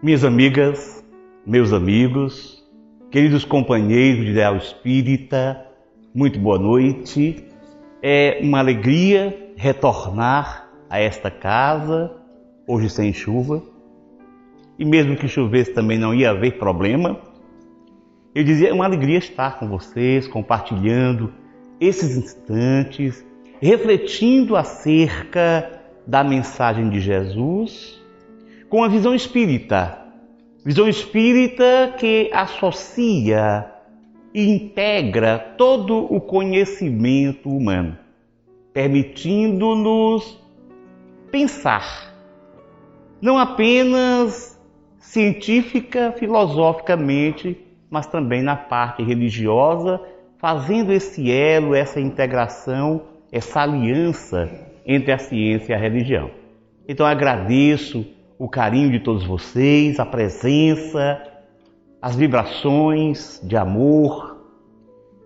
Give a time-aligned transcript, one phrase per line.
[0.00, 1.04] Minhas amigas,
[1.44, 2.64] meus amigos,
[3.10, 5.66] queridos companheiros de Ideal Espírita,
[6.14, 7.44] muito boa noite.
[8.00, 12.12] É uma alegria retornar a esta casa,
[12.64, 13.60] hoje sem chuva.
[14.78, 17.18] E mesmo que chovesse também não ia haver problema.
[18.32, 21.34] Eu dizia, é uma alegria estar com vocês, compartilhando
[21.80, 23.26] esses instantes,
[23.60, 27.97] refletindo acerca da mensagem de Jesus
[28.68, 29.98] com a visão espírita.
[30.64, 33.70] Visão espírita que associa
[34.34, 37.96] e integra todo o conhecimento humano,
[38.72, 40.38] permitindo-nos
[41.30, 42.14] pensar,
[43.20, 44.60] não apenas
[44.98, 47.56] científica, filosoficamente,
[47.88, 50.00] mas também na parte religiosa,
[50.36, 54.50] fazendo esse elo, essa integração, essa aliança
[54.86, 56.30] entre a ciência e a religião.
[56.86, 58.06] Então agradeço
[58.38, 61.20] o carinho de todos vocês, a presença,
[62.00, 64.36] as vibrações de amor.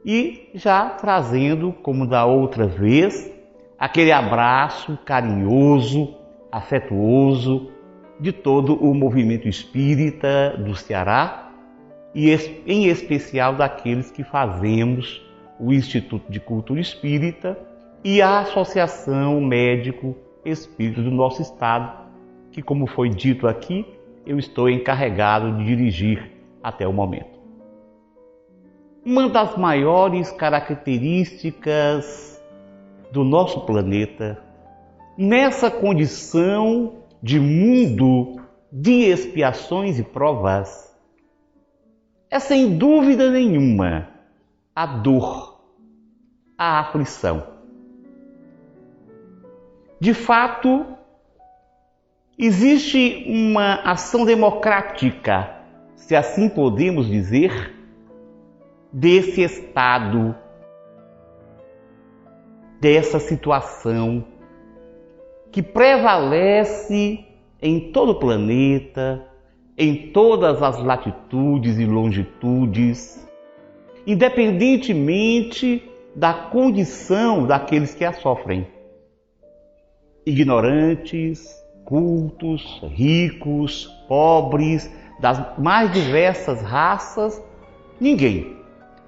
[0.05, 3.31] E já trazendo, como da outra vez,
[3.79, 6.15] aquele abraço carinhoso,
[6.51, 7.71] afetuoso
[8.19, 11.51] de todo o movimento espírita do Ceará
[12.15, 12.31] e
[12.67, 15.23] em especial daqueles que fazemos
[15.59, 17.59] o Instituto de Cultura Espírita
[18.05, 22.03] e a Associação Médico Espírita do nosso estado,
[22.53, 23.85] que, como foi dito aqui,
[24.25, 26.31] eu estou encarregado de dirigir
[26.63, 27.33] até o momento.
[29.05, 32.41] Uma das maiores características
[33.11, 34.41] do nosso planeta,
[35.19, 40.97] nessa condição de mundo de expiações e provas,
[42.31, 44.09] é sem dúvida nenhuma
[44.75, 45.61] a dor,
[46.57, 47.47] a aflição.
[50.01, 50.87] De fato,
[52.45, 55.49] Existe uma ação democrática,
[55.95, 57.73] se assim podemos dizer,
[58.93, 60.35] desse estado,
[62.81, 64.25] dessa situação
[65.53, 67.25] que prevalece
[67.63, 69.25] em todo o planeta,
[69.79, 73.25] em todas as latitudes e longitudes,
[74.05, 78.67] independentemente da condição daqueles que a sofrem.
[80.27, 87.43] Ignorantes, cultos, ricos, pobres, das mais diversas raças,
[88.01, 88.57] ninguém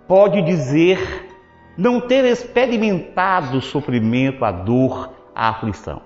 [0.06, 1.28] pode dizer
[1.76, 6.00] não ter experimentado o sofrimento, a dor, a aflição.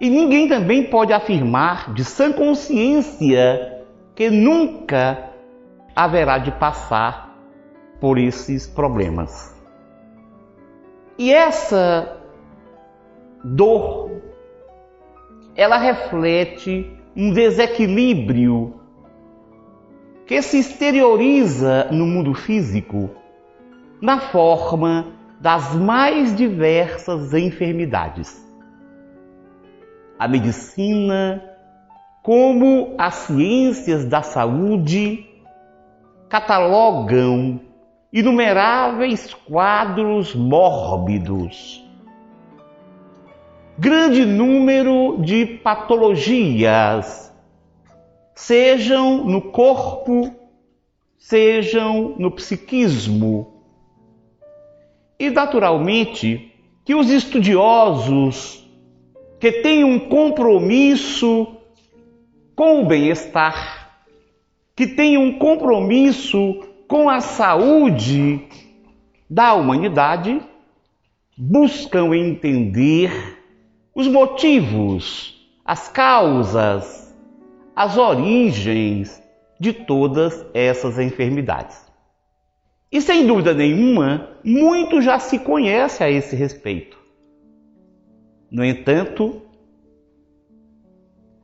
[0.00, 3.84] E ninguém também pode afirmar de sã consciência
[4.14, 5.30] que nunca
[5.94, 7.34] haverá de passar
[8.00, 9.54] por esses problemas.
[11.18, 12.20] E essa
[13.42, 14.15] dor
[15.56, 18.74] ela reflete um desequilíbrio
[20.26, 23.10] que se exterioriza no mundo físico
[24.02, 25.06] na forma
[25.40, 28.44] das mais diversas enfermidades.
[30.18, 31.42] A medicina,
[32.22, 35.24] como as ciências da saúde,
[36.28, 37.60] catalogam
[38.12, 41.85] inumeráveis quadros mórbidos
[43.78, 47.32] grande número de patologias,
[48.34, 50.34] sejam no corpo,
[51.18, 53.62] sejam no psiquismo.
[55.18, 56.52] E, naturalmente,
[56.84, 58.66] que os estudiosos
[59.38, 61.56] que têm um compromisso
[62.54, 64.00] com o bem-estar,
[64.74, 68.46] que têm um compromisso com a saúde
[69.28, 70.40] da humanidade,
[71.36, 73.35] buscam entender
[73.96, 75.34] os motivos,
[75.64, 77.16] as causas,
[77.74, 79.22] as origens
[79.58, 81.90] de todas essas enfermidades.
[82.92, 86.98] E sem dúvida nenhuma, muito já se conhece a esse respeito.
[88.50, 89.40] No entanto,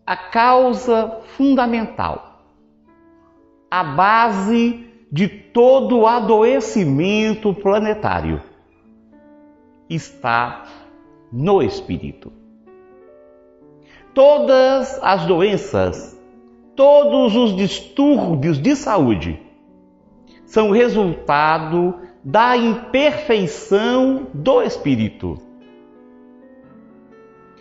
[0.05, 2.45] a causa fundamental,
[3.71, 8.43] a base de todo o adoecimento planetário,
[9.89, 10.67] está
[11.33, 12.42] no espírito.
[14.15, 16.21] Todas as doenças,
[16.77, 19.41] todos os distúrbios de saúde
[20.45, 25.39] são resultado da imperfeição do espírito.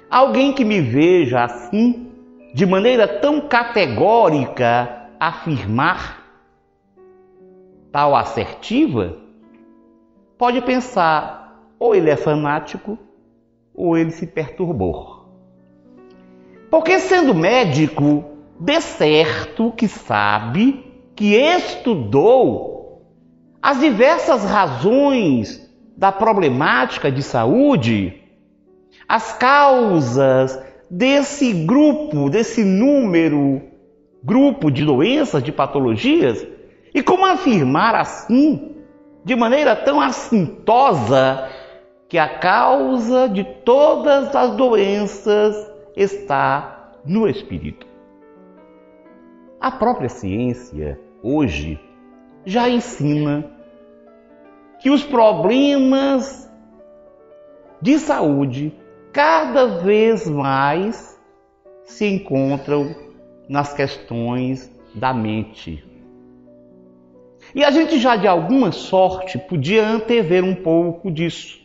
[0.10, 2.12] Alguém que me veja assim,
[2.54, 6.22] de maneira tão categórica, afirmar
[7.94, 9.18] tal assertiva,
[10.38, 12.98] pode pensar ou ele é fanático
[13.74, 15.21] ou ele se perturbou.
[16.72, 18.24] Porque sendo médico,
[18.58, 23.04] de certo que sabe, que estudou
[23.62, 28.24] as diversas razões da problemática de saúde,
[29.06, 33.62] as causas desse grupo, desse número,
[34.24, 36.48] grupo de doenças, de patologias,
[36.94, 38.78] e como afirmar assim,
[39.26, 41.50] de maneira tão assintosa,
[42.08, 47.86] que a causa de todas as doenças está no espírito.
[49.60, 51.80] A própria ciência, hoje,
[52.46, 53.46] já ensina
[54.80, 56.52] que os problemas
[57.82, 58.74] de saúde
[59.12, 61.20] cada vez mais
[61.84, 62.96] se encontram
[63.48, 65.84] nas questões da mente.
[67.54, 71.60] E a gente já de alguma sorte podia antever um pouco disso.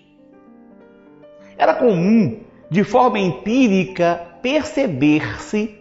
[1.57, 2.41] Era comum,
[2.71, 5.75] de forma empírica, perceber-se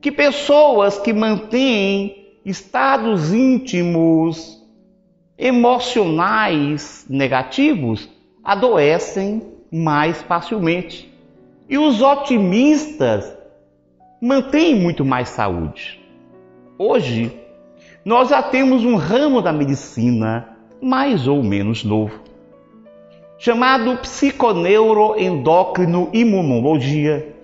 [0.00, 4.58] que pessoas que mantêm estados íntimos
[5.36, 8.08] emocionais negativos
[8.42, 11.12] adoecem mais facilmente.
[11.68, 13.36] E os otimistas
[14.20, 16.00] mantêm muito mais saúde.
[16.78, 17.32] Hoje,
[18.04, 22.22] nós já temos um ramo da medicina mais ou menos novo,
[23.38, 27.36] chamado psiconeuroendócrino imunologia.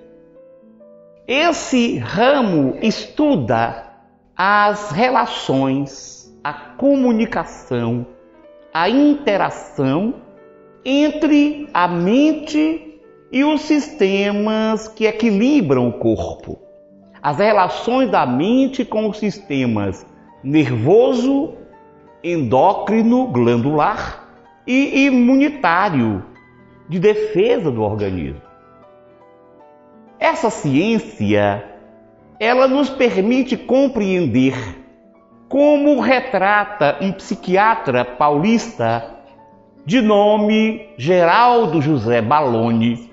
[1.26, 3.93] Esse ramo estuda
[4.37, 8.05] as relações, a comunicação,
[8.73, 10.14] a interação
[10.85, 13.00] entre a mente
[13.31, 16.58] e os sistemas que equilibram o corpo.
[17.23, 20.05] As relações da mente com os sistemas
[20.43, 21.55] nervoso,
[22.23, 24.23] endócrino, glandular
[24.66, 26.25] e imunitário
[26.88, 28.40] de defesa do organismo.
[30.19, 31.64] Essa ciência,
[32.38, 34.55] ela nos permite compreender
[35.49, 39.14] como retrata um psiquiatra paulista
[39.84, 43.10] de nome Geraldo José Baloni,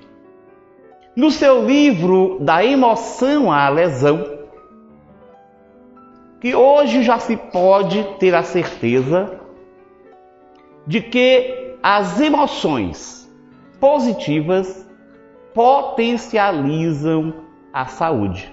[1.14, 4.24] no seu livro Da Emoção à Lesão,
[6.40, 9.41] que hoje já se pode ter a certeza
[10.86, 13.30] de que as emoções
[13.80, 14.88] positivas
[15.54, 17.34] potencializam
[17.72, 18.52] a saúde,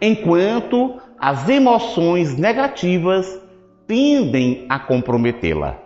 [0.00, 3.40] enquanto as emoções negativas
[3.86, 5.76] tendem a comprometê-la.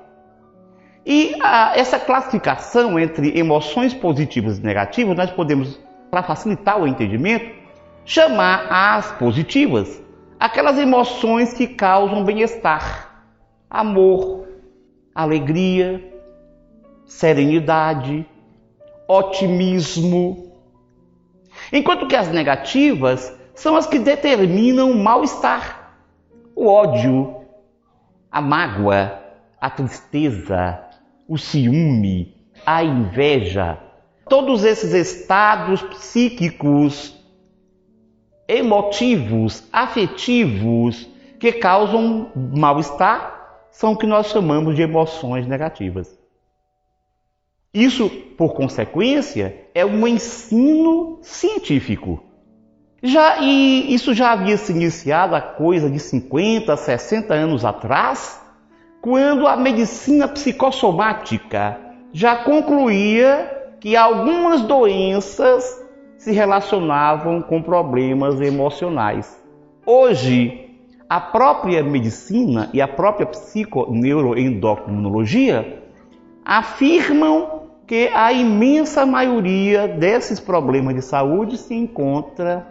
[1.07, 5.81] E a, essa classificação entre emoções positivas e negativas, nós podemos,
[6.11, 7.55] para facilitar o entendimento,
[8.05, 10.01] chamar as positivas
[10.41, 13.25] aquelas emoções que causam bem-estar,
[13.69, 14.47] amor,
[15.15, 16.03] alegria,
[17.07, 18.27] serenidade,
[19.09, 20.53] otimismo.
[21.73, 25.97] Enquanto que as negativas são as que determinam o mal-estar,
[26.55, 27.37] o ódio,
[28.31, 29.21] a mágoa,
[29.61, 30.81] a tristeza,
[31.29, 32.35] o ciúme,
[32.65, 33.79] a inveja.
[34.29, 37.17] Todos esses estados psíquicos,
[38.47, 41.09] emotivos, afetivos
[41.41, 43.40] que causam mal-estar
[43.71, 46.19] são o que nós chamamos de emoções negativas.
[47.73, 52.23] Isso, por consequência, é um ensino científico.
[53.03, 58.41] Já, e isso já havia se iniciado há coisa de 50, 60 anos atrás,
[59.01, 61.79] quando a medicina psicossomática
[62.13, 65.81] já concluía que algumas doenças
[66.19, 69.43] se relacionavam com problemas emocionais.
[69.87, 70.70] Hoje,
[71.11, 75.83] a própria medicina e a própria psiconeuroendocrinologia
[76.45, 82.65] afirmam que a imensa maioria desses problemas de saúde se encontra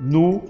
[0.00, 0.42] no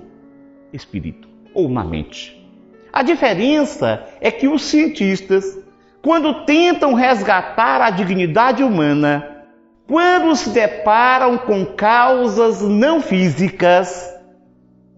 [0.72, 2.42] espírito ou na mente.
[2.90, 5.58] A diferença é que os cientistas,
[6.02, 9.44] quando tentam resgatar a dignidade humana,
[9.86, 14.15] quando se deparam com causas não físicas,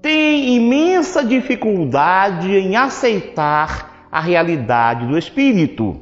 [0.00, 6.00] têm imensa dificuldade em aceitar a realidade do espírito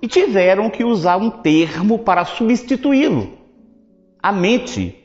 [0.00, 3.38] e tiveram que usar um termo para substituí-lo,
[4.20, 4.96] a mente,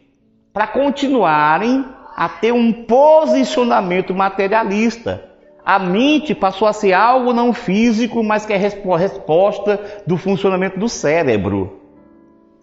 [0.51, 1.85] para continuarem
[2.15, 5.23] a ter um posicionamento materialista.
[5.63, 10.89] A mente passou a ser algo não físico, mas que é resposta do funcionamento do
[10.89, 11.81] cérebro.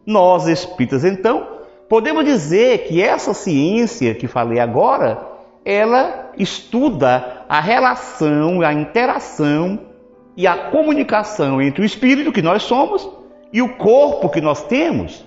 [0.05, 1.54] Nós, espíritas, então,
[1.89, 5.27] Podemos dizer que essa ciência que falei agora,
[5.65, 9.79] ela estuda a relação, a interação
[10.37, 13.09] e a comunicação entre o espírito que nós somos
[13.53, 15.25] e o corpo que nós temos,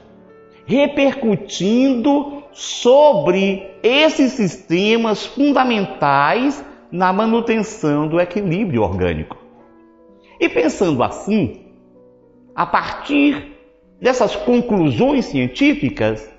[0.66, 9.38] repercutindo sobre esses sistemas fundamentais na manutenção do equilíbrio orgânico.
[10.40, 11.68] E pensando assim,
[12.56, 13.56] a partir
[14.02, 16.30] dessas conclusões científicas,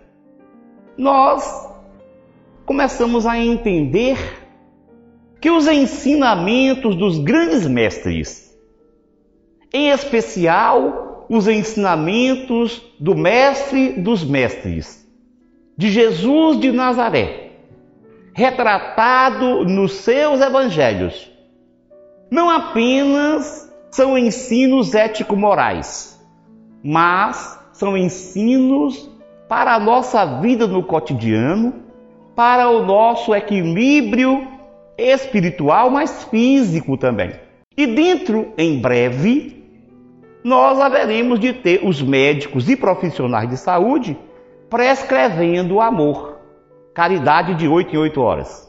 [0.99, 1.73] nós
[2.67, 4.19] começamos a entender
[5.41, 8.53] que os ensinamentos dos grandes mestres,
[9.73, 15.07] em especial os ensinamentos do Mestre dos Mestres,
[15.77, 17.53] de Jesus de Nazaré,
[18.35, 21.31] retratado nos seus evangelhos,
[22.29, 26.21] não apenas são ensinos ético-morais,
[26.83, 29.09] mas são ensinos
[29.49, 31.75] para a nossa vida no cotidiano,
[32.37, 34.47] para o nosso equilíbrio
[34.97, 37.33] espiritual, mas físico também.
[37.77, 39.59] E dentro, em breve,
[40.45, 44.19] nós haveremos de ter os médicos e profissionais de saúde
[44.69, 46.39] prescrevendo o amor,
[46.93, 48.69] caridade de 8 em 8 horas.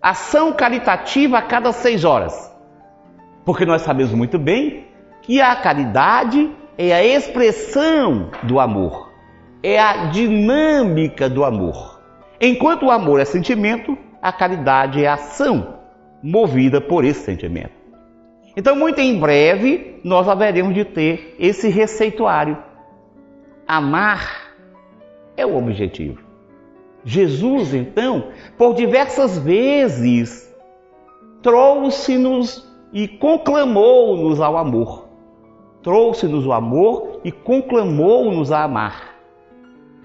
[0.00, 2.52] Ação caritativa a cada seis horas.
[3.44, 4.86] Porque nós sabemos muito bem
[5.22, 9.11] que a caridade é a expressão do amor,
[9.62, 12.00] é a dinâmica do amor.
[12.40, 15.78] Enquanto o amor é sentimento, a caridade é ação
[16.22, 17.72] movida por esse sentimento.
[18.56, 22.58] Então, muito em breve, nós haveremos de ter esse receituário.
[23.66, 24.52] Amar
[25.36, 26.20] é o objetivo.
[27.04, 28.28] Jesus, então,
[28.58, 30.54] por diversas vezes,
[31.42, 35.08] trouxe-nos e conclamou-nos ao amor.
[35.82, 39.11] Trouxe-nos o amor e conclamou-nos a amar.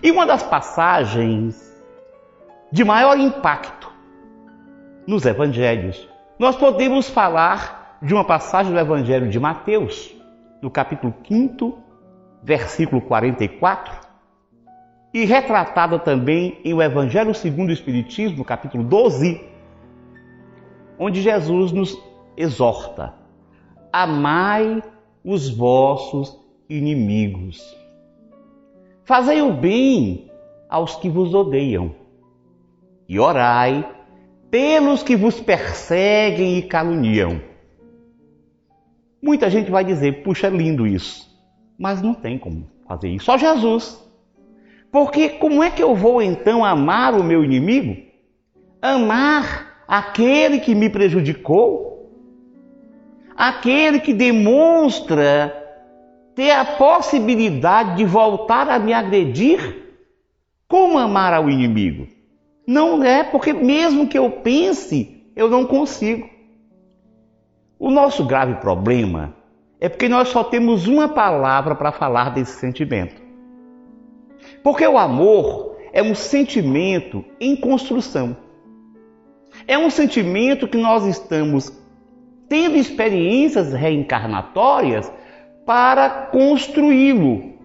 [0.01, 1.83] E uma das passagens
[2.71, 3.91] de maior impacto
[5.07, 10.13] nos evangelhos, nós podemos falar de uma passagem do evangelho de Mateus,
[10.61, 11.79] no capítulo 5,
[12.43, 14.07] versículo 44,
[15.13, 19.43] e retratada também em o Evangelho segundo o Espiritismo, capítulo 12,
[20.99, 21.97] onde Jesus nos
[22.35, 23.15] exorta:
[23.91, 24.83] amai
[25.23, 26.39] os vossos
[26.69, 27.75] inimigos.
[29.07, 30.29] Fazei o bem
[30.69, 31.95] aos que vos odeiam
[33.09, 33.89] e orai
[34.51, 37.41] pelos que vos perseguem e caluniam.
[39.19, 41.25] Muita gente vai dizer, puxa, é lindo isso.
[41.79, 43.25] Mas não tem como fazer isso.
[43.25, 43.99] Só Jesus.
[44.91, 47.95] Porque como é que eu vou então amar o meu inimigo?
[48.81, 51.87] Amar aquele que me prejudicou?
[53.37, 55.66] aquele que demonstra
[56.37, 59.87] ter a possibilidade de voltar a me agredir,
[60.67, 62.07] como amar ao inimigo?
[62.67, 66.29] Não é porque, mesmo que eu pense, eu não consigo.
[67.79, 69.35] O nosso grave problema
[69.81, 73.19] é porque nós só temos uma palavra para falar desse sentimento.
[74.61, 78.37] Porque o amor é um sentimento em construção.
[79.67, 81.73] É um sentimento que nós estamos
[82.47, 85.11] tendo experiências reencarnatórias
[85.67, 87.55] para construí-lo,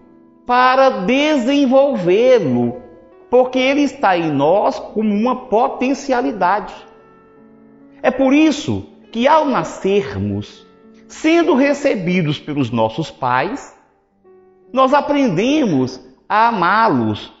[0.45, 2.81] para desenvolvê-lo,
[3.29, 6.75] porque ele está em nós como uma potencialidade.
[8.01, 10.67] É por isso que ao nascermos,
[11.07, 13.73] sendo recebidos pelos nossos pais,
[14.73, 17.31] nós aprendemos a amá-los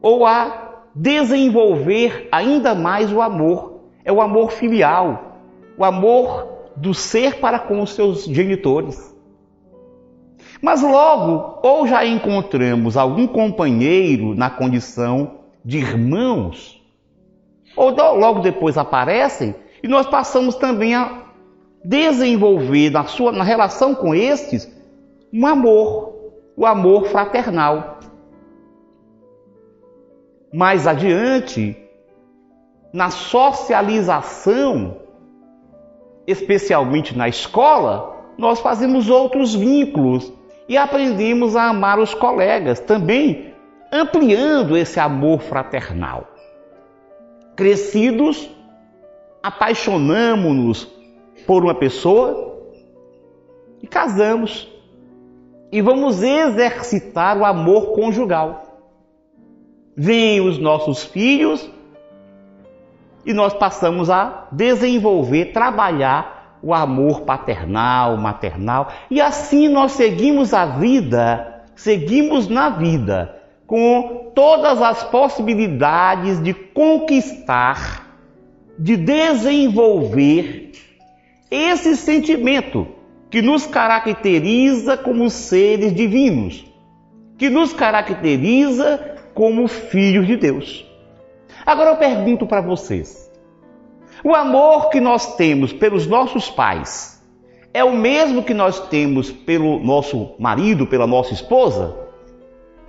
[0.00, 3.80] ou a desenvolver ainda mais o amor.
[4.04, 5.38] É o amor filial,
[5.76, 6.46] o amor
[6.76, 9.11] do ser para com os seus genitores.
[10.62, 16.80] Mas logo, ou já encontramos algum companheiro na condição de irmãos,
[17.76, 21.24] ou logo depois aparecem e nós passamos também a
[21.84, 24.70] desenvolver na sua na relação com estes
[25.32, 26.14] um amor,
[26.56, 27.98] o amor fraternal.
[30.54, 31.76] Mais adiante,
[32.92, 34.98] na socialização
[36.24, 40.32] especialmente na escola, nós fazemos outros vínculos
[40.72, 43.52] e aprendemos a amar os colegas, também
[43.92, 46.28] ampliando esse amor fraternal.
[47.54, 48.48] Crescidos,
[49.42, 50.90] apaixonamos-nos
[51.46, 52.58] por uma pessoa
[53.82, 54.66] e casamos.
[55.70, 58.62] E vamos exercitar o amor conjugal.
[59.94, 61.70] Vêm os nossos filhos
[63.26, 70.64] e nós passamos a desenvolver, trabalhar o amor paternal, maternal, e assim nós seguimos a
[70.66, 78.16] vida, seguimos na vida com todas as possibilidades de conquistar,
[78.78, 80.72] de desenvolver
[81.50, 82.86] esse sentimento
[83.30, 86.66] que nos caracteriza como seres divinos,
[87.38, 90.86] que nos caracteriza como filhos de Deus.
[91.64, 93.31] Agora eu pergunto para vocês:
[94.24, 97.20] o amor que nós temos pelos nossos pais
[97.74, 101.96] é o mesmo que nós temos pelo nosso marido, pela nossa esposa?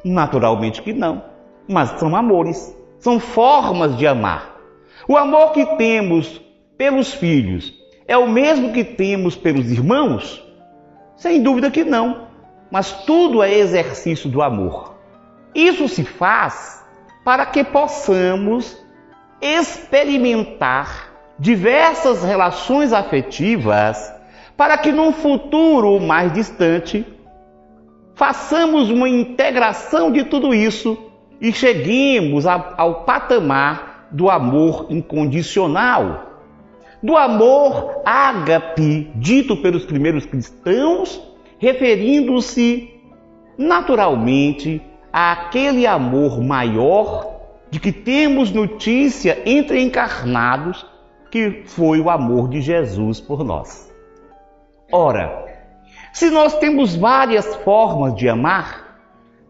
[0.04, 1.24] Naturalmente que não,
[1.68, 4.58] mas são amores, são formas de amar.
[5.08, 6.40] O amor que temos
[6.78, 7.74] pelos filhos
[8.08, 10.44] é o mesmo que temos pelos irmãos?
[11.16, 12.28] Sem dúvida que não,
[12.70, 14.96] mas tudo é exercício do amor.
[15.56, 16.86] Isso se faz
[17.24, 18.78] para que possamos
[19.42, 24.14] experimentar diversas relações afetivas
[24.56, 27.06] para que num futuro mais distante
[28.16, 30.98] façamos uma integração de tudo isso
[31.42, 36.32] e cheguemos ao patamar do amor incondicional,
[37.02, 41.22] do amor ágape, dito pelos primeiros cristãos,
[41.58, 42.90] referindo-se
[43.58, 47.34] naturalmente àquele amor maior
[47.70, 50.86] de que temos notícia entre encarnados,
[51.34, 53.92] que foi o amor de Jesus por nós.
[54.92, 55.48] Ora,
[56.14, 59.00] se nós temos várias formas de amar,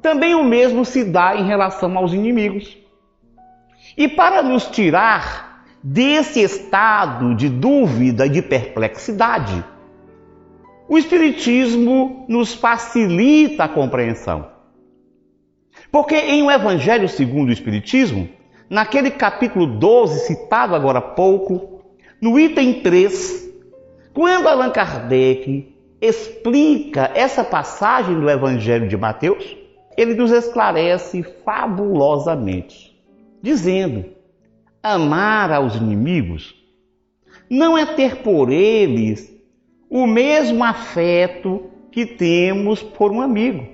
[0.01, 2.77] também o mesmo se dá em relação aos inimigos.
[3.97, 9.61] E para nos tirar desse estado de dúvida e de perplexidade,
[10.87, 14.47] o Espiritismo nos facilita a compreensão.
[15.91, 18.29] Porque em o Evangelho segundo o Espiritismo,
[18.69, 21.72] naquele capítulo 12 citado agora há pouco,
[22.23, 23.51] no item 3,
[24.13, 29.57] quando Allan Kardec explica essa passagem do Evangelho de Mateus,
[29.97, 32.97] ele nos esclarece fabulosamente,
[33.41, 34.05] dizendo:
[34.81, 36.55] amar aos inimigos
[37.49, 39.29] não é ter por eles
[39.89, 43.67] o mesmo afeto que temos por um amigo,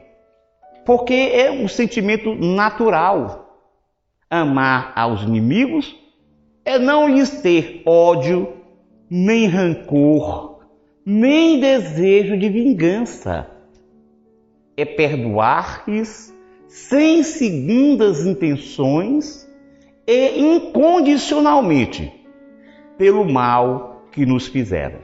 [0.87, 3.45] porque é um sentimento natural.
[4.27, 5.98] Amar aos inimigos
[6.69, 8.53] é não lhes ter ódio,
[9.09, 10.59] nem rancor,
[11.03, 13.49] nem desejo de vingança.
[14.77, 16.31] É perdoar-lhes
[16.67, 19.49] sem segundas intenções
[20.05, 22.13] e incondicionalmente
[22.99, 24.99] pelo mal que nos fizeram.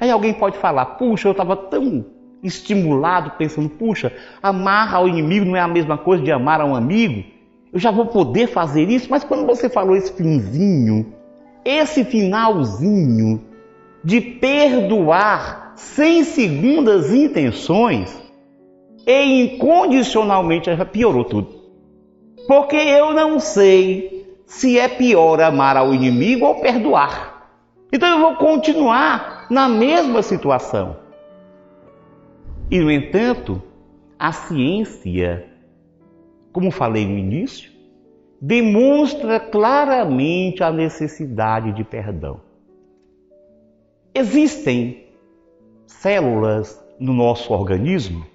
[0.00, 2.04] Aí alguém pode falar: puxa, eu estava tão
[2.42, 6.74] estimulado pensando, puxa, amar ao inimigo não é a mesma coisa de amar a um
[6.74, 7.22] amigo.
[7.72, 11.14] Eu já vou poder fazer isso, mas quando você falou esse finzinho,
[11.64, 13.42] esse finalzinho
[14.04, 18.20] de perdoar sem segundas intenções
[19.06, 21.62] e incondicionalmente piorou tudo.
[22.46, 27.48] Porque eu não sei se é pior amar ao inimigo ou perdoar.
[27.92, 30.96] Então eu vou continuar na mesma situação.
[32.70, 33.62] E, no entanto,
[34.18, 35.51] a ciência,
[36.52, 37.72] como falei no início,
[38.40, 42.40] demonstra claramente a necessidade de perdão.
[44.14, 45.06] Existem
[45.86, 48.26] células no nosso organismo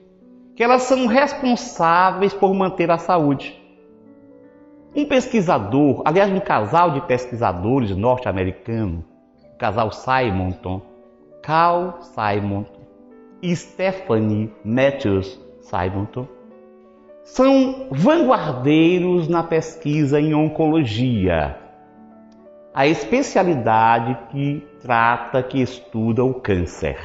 [0.55, 3.61] que elas são responsáveis por manter a saúde.
[4.95, 9.03] Um pesquisador, aliás, um casal de pesquisadores norte-americanos,
[9.53, 10.81] o casal Simonton,
[11.43, 12.81] Carl Simonton
[13.39, 16.27] e Stephanie Matthews Simonton,
[17.27, 21.57] são vanguardeiros na pesquisa em oncologia,
[22.73, 26.97] a especialidade que trata, que estuda o câncer.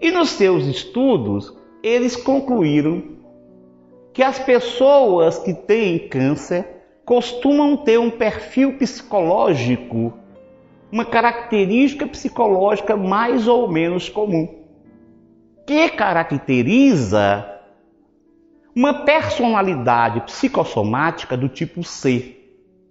[0.00, 3.02] E nos seus estudos, eles concluíram
[4.14, 6.64] que as pessoas que têm câncer
[7.04, 10.12] costumam ter um perfil psicológico,
[10.92, 14.62] uma característica psicológica mais ou menos comum,
[15.66, 17.57] que caracteriza
[18.74, 22.36] uma personalidade psicossomática do tipo C.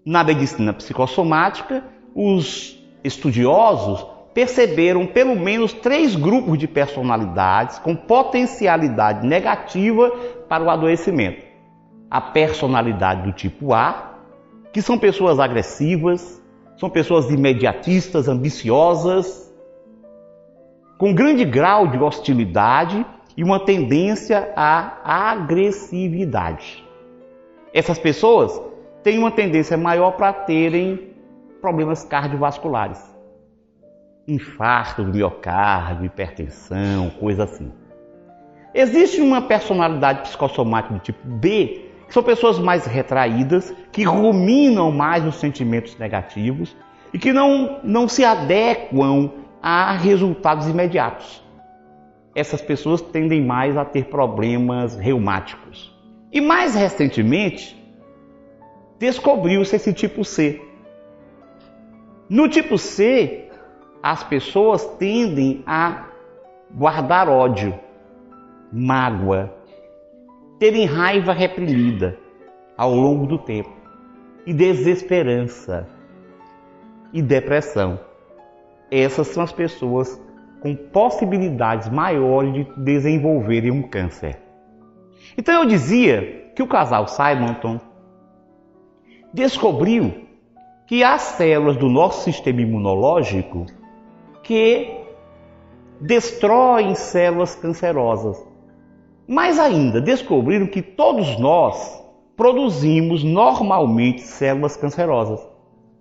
[0.05, 1.83] Na medicina psicossomática,
[2.15, 10.11] os estudiosos perceberam pelo menos três grupos de personalidades com potencialidade negativa
[10.47, 11.45] para o adoecimento.
[12.09, 14.13] A personalidade do tipo A,
[14.71, 16.41] que são pessoas agressivas,
[16.77, 19.51] são pessoas imediatistas, ambiciosas,
[20.97, 23.05] com grande grau de hostilidade
[23.37, 26.83] e uma tendência à agressividade.
[27.71, 28.59] Essas pessoas
[29.03, 31.11] têm uma tendência maior para terem
[31.61, 32.99] problemas cardiovasculares.
[34.27, 37.71] Infarto do miocárdio, hipertensão, coisa assim.
[38.73, 45.23] Existe uma personalidade psicossomática do tipo B, que são pessoas mais retraídas, que ruminam mais
[45.25, 46.75] os sentimentos negativos
[47.13, 51.46] e que não, não se adequam a resultados imediatos
[52.37, 55.91] essas pessoas tendem mais a ter problemas reumáticos.
[56.31, 57.75] E mais recentemente,
[58.99, 60.61] descobriu-se esse tipo C.
[62.29, 63.49] No tipo C,
[64.03, 66.09] as pessoas tendem a
[66.71, 67.73] guardar ódio,
[68.71, 69.51] mágoa,
[70.59, 72.19] terem raiva reprimida
[72.77, 73.75] ao longo do tempo,
[74.45, 75.87] e desesperança
[77.11, 77.99] e depressão.
[78.91, 80.21] Essas são as pessoas
[80.61, 84.39] com possibilidades maiores de desenvolverem um câncer.
[85.37, 87.79] Então eu dizia que o casal Simonton
[89.33, 90.25] descobriu
[90.87, 93.65] que há células do nosso sistema imunológico
[94.41, 94.97] que
[95.99, 98.43] destroem células cancerosas.
[99.27, 102.01] Mais ainda, descobriram que todos nós
[102.35, 105.45] produzimos normalmente células cancerosas.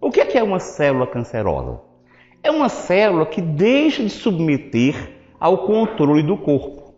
[0.00, 1.80] O que é, é uma célula cancerosa?
[2.46, 6.94] É uma célula que deixa de submeter ao controle do corpo.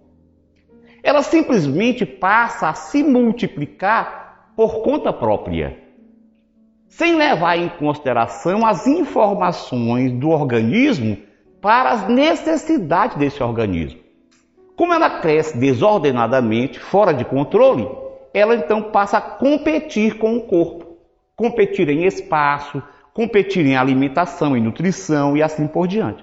[1.02, 5.82] Ela simplesmente passa a se multiplicar por conta própria,
[6.86, 11.16] sem levar em consideração as informações do organismo
[11.62, 14.00] para as necessidades desse organismo.
[14.76, 17.88] Como ela cresce desordenadamente, fora de controle,
[18.34, 20.98] ela então passa a competir com o corpo,
[21.34, 22.82] competir em espaço,
[23.18, 26.22] competir em alimentação, em nutrição e assim por diante.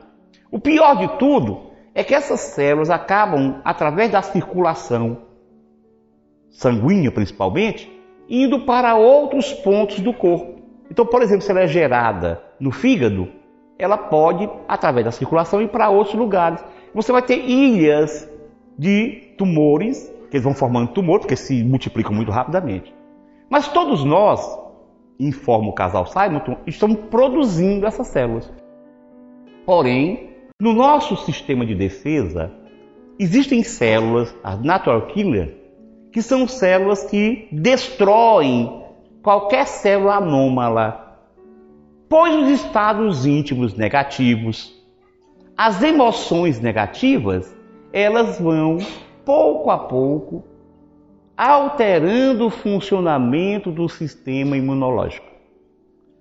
[0.49, 5.17] O pior de tudo é que essas células acabam, através da circulação
[6.49, 7.91] sanguínea principalmente,
[8.29, 10.61] indo para outros pontos do corpo.
[10.89, 13.27] Então, por exemplo, se ela é gerada no fígado,
[13.77, 16.63] ela pode, através da circulação, ir para outros lugares.
[16.93, 18.31] Você vai ter ilhas
[18.79, 22.95] de tumores, que eles vão formando tumor, porque se multiplicam muito rapidamente.
[23.49, 24.64] Mas todos nós,
[25.19, 28.51] informa o casal Simonton, estamos produzindo essas células.
[29.65, 32.51] Porém, no nosso sistema de defesa,
[33.19, 35.55] existem células, as natural killer,
[36.11, 38.83] que são células que destroem
[39.21, 41.05] qualquer célula anômala
[42.09, 44.73] pois os estados íntimos negativos,
[45.57, 47.55] as emoções negativas,
[47.91, 48.77] elas vão
[49.23, 50.43] pouco a pouco
[51.37, 55.27] alterando o funcionamento do sistema imunológico.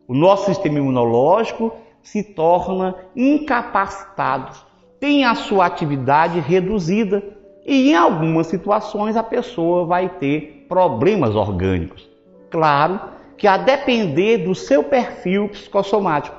[0.07, 1.73] O nosso sistema imunológico
[2.03, 4.55] se torna incapacitado,
[5.01, 7.23] tem a sua atividade reduzida
[7.65, 12.09] e em algumas situações a pessoa vai ter problemas orgânicos.
[12.51, 13.01] Claro
[13.37, 16.37] que a depender do seu perfil psicossomático.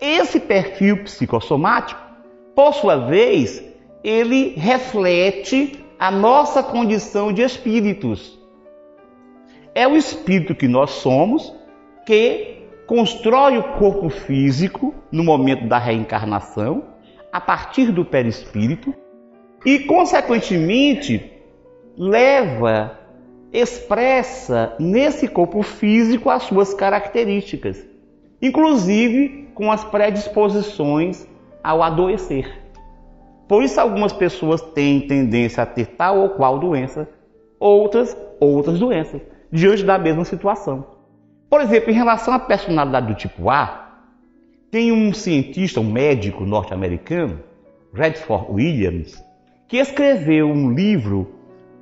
[0.00, 2.00] Esse perfil psicossomático,
[2.54, 3.64] por sua vez,
[4.02, 8.38] ele reflete a nossa condição de espíritos.
[9.74, 11.52] É o espírito que nós somos
[12.06, 16.84] que constrói o corpo físico no momento da reencarnação,
[17.32, 18.94] a partir do perispírito,
[19.66, 21.32] e, consequentemente,
[21.96, 22.98] leva
[23.52, 27.84] expressa nesse corpo físico as suas características,
[28.40, 31.26] inclusive com as predisposições
[31.62, 32.67] ao adoecer.
[33.48, 37.08] Por isso, algumas pessoas têm tendência a ter tal ou qual doença,
[37.58, 40.86] outras, outras doenças, diante da mesma situação.
[41.48, 43.88] Por exemplo, em relação à personalidade do tipo A,
[44.70, 47.40] tem um cientista, um médico norte-americano,
[47.94, 49.24] Redford Williams,
[49.66, 51.34] que escreveu um livro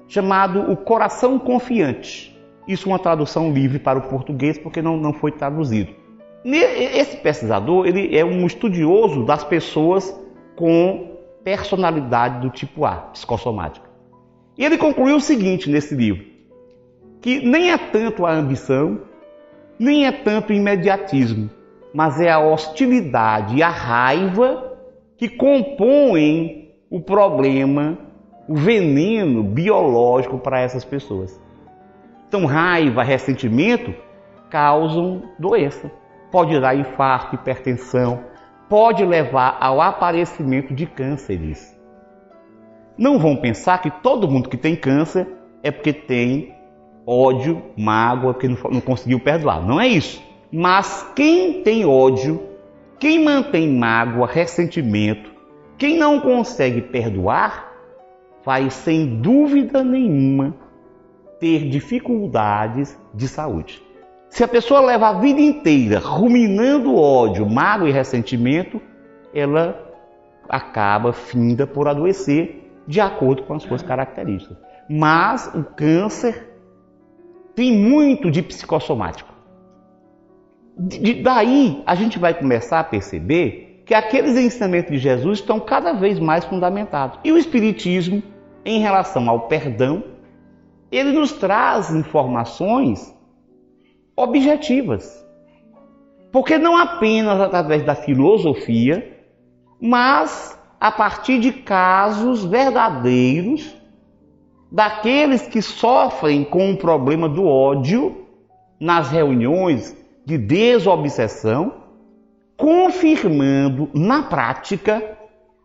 [0.06, 2.32] chamado O Coração Confiante.
[2.68, 5.92] Isso é uma tradução livre para o português, porque não, não foi traduzido.
[6.44, 10.16] Esse pesquisador ele é um estudioso das pessoas
[10.54, 11.15] com
[11.46, 13.88] personalidade do tipo A, psicossomática.
[14.58, 16.24] E ele concluiu o seguinte nesse livro:
[17.20, 19.02] que nem é tanto a ambição,
[19.78, 21.48] nem é tanto o imediatismo,
[21.94, 24.76] mas é a hostilidade e a raiva
[25.16, 27.96] que compõem o problema
[28.48, 31.40] o veneno biológico para essas pessoas.
[32.28, 33.94] Então, raiva, ressentimento
[34.50, 35.90] causam doença.
[36.30, 38.24] Pode dar infarto, hipertensão,
[38.68, 41.76] pode levar ao aparecimento de cânceres.
[42.98, 45.28] Não vão pensar que todo mundo que tem câncer
[45.62, 46.54] é porque tem
[47.06, 49.64] ódio, mágoa, porque não, não conseguiu perdoar.
[49.64, 50.22] Não é isso.
[50.50, 52.42] Mas quem tem ódio,
[52.98, 55.30] quem mantém mágoa, ressentimento,
[55.76, 57.72] quem não consegue perdoar,
[58.44, 60.54] vai sem dúvida nenhuma
[61.38, 63.85] ter dificuldades de saúde.
[64.36, 68.78] Se a pessoa leva a vida inteira ruminando ódio, mágoa e ressentimento,
[69.32, 69.82] ela
[70.46, 74.58] acaba finda por adoecer de acordo com as suas características.
[74.90, 76.54] Mas o câncer
[77.54, 79.32] tem muito de psicossomático.
[80.76, 85.94] De, daí a gente vai começar a perceber que aqueles ensinamentos de Jesus estão cada
[85.94, 87.18] vez mais fundamentados.
[87.24, 88.22] E o Espiritismo
[88.66, 90.04] em relação ao perdão,
[90.92, 93.15] ele nos traz informações
[94.16, 95.24] objetivas.
[96.32, 99.24] Porque não apenas através da filosofia,
[99.80, 103.74] mas a partir de casos verdadeiros
[104.70, 108.26] daqueles que sofrem com o problema do ódio
[108.80, 111.74] nas reuniões de desobsessão,
[112.56, 115.18] confirmando na prática,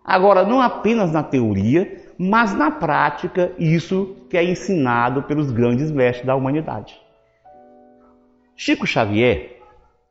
[0.04, 6.26] agora não apenas na teoria, mas na prática, isso que é ensinado pelos grandes mestres
[6.26, 7.02] da humanidade.
[8.64, 9.60] Chico Xavier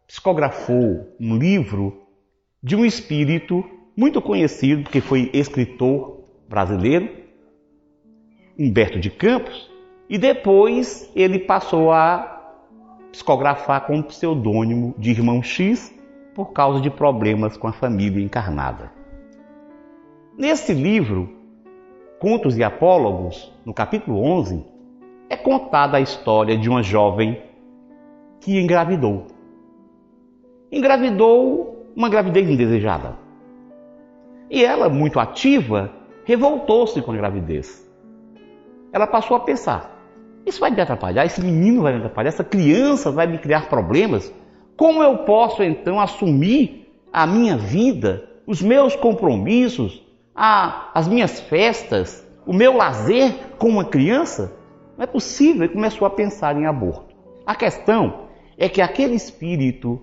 [0.08, 2.02] psicografou um livro
[2.60, 3.64] de um espírito
[3.96, 7.08] muito conhecido, que foi escritor brasileiro,
[8.58, 9.70] Humberto de Campos,
[10.08, 12.58] e depois ele passou a
[13.12, 15.94] psicografar com o pseudônimo de Irmão X
[16.34, 18.90] por causa de problemas com a família encarnada.
[20.36, 21.32] Nesse livro,
[22.18, 24.66] Contos e Apólogos, no capítulo 11,
[25.28, 27.48] é contada a história de uma jovem
[28.40, 29.26] que engravidou.
[30.72, 33.16] Engravidou uma gravidez indesejada.
[34.50, 35.92] E ela, muito ativa,
[36.24, 37.88] revoltou-se com a gravidez.
[38.92, 39.96] Ela passou a pensar:
[40.44, 44.32] isso vai me atrapalhar, esse menino vai me atrapalhar, essa criança vai me criar problemas.
[44.76, 50.02] Como eu posso então assumir a minha vida, os meus compromissos,
[50.34, 54.52] a, as minhas festas, o meu lazer com uma criança?
[54.96, 55.64] Não é possível.
[55.64, 57.14] Ele começou a pensar em aborto.
[57.46, 58.29] A questão
[58.60, 59.98] é que aquele espírito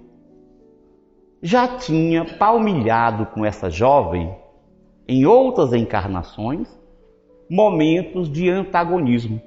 [1.43, 4.35] já tinha palmilhado com essa jovem
[5.07, 6.67] em outras encarnações
[7.47, 9.39] momentos de antagonismo.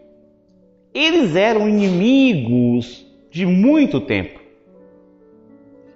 [0.94, 4.38] Eles eram inimigos de muito tempo.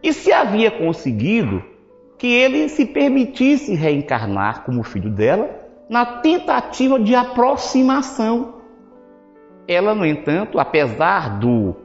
[0.02, 1.62] E se havia conseguido
[2.18, 5.48] que ele se permitisse reencarnar como filho dela
[5.88, 8.54] na tentativa de aproximação.
[9.68, 11.83] Ela, no entanto, apesar do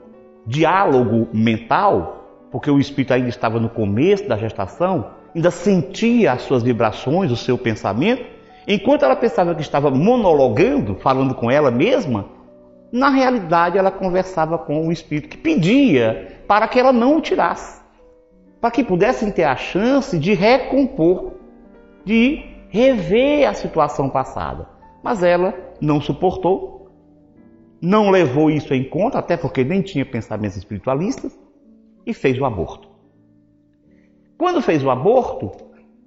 [0.49, 6.63] diálogo mental, porque o espírito ainda estava no começo da gestação, ainda sentia as suas
[6.63, 8.25] vibrações, o seu pensamento,
[8.67, 12.25] enquanto ela pensava que estava monologando, falando com ela mesma,
[12.91, 17.79] na realidade ela conversava com o espírito que pedia para que ela não o tirasse,
[18.59, 21.33] para que pudessem ter a chance de recompor,
[22.03, 24.67] de rever a situação passada.
[25.03, 26.78] Mas ela não suportou
[27.81, 31.37] não levou isso em conta, até porque nem tinha pensamentos espiritualistas,
[32.05, 32.89] e fez o aborto.
[34.37, 35.51] Quando fez o aborto,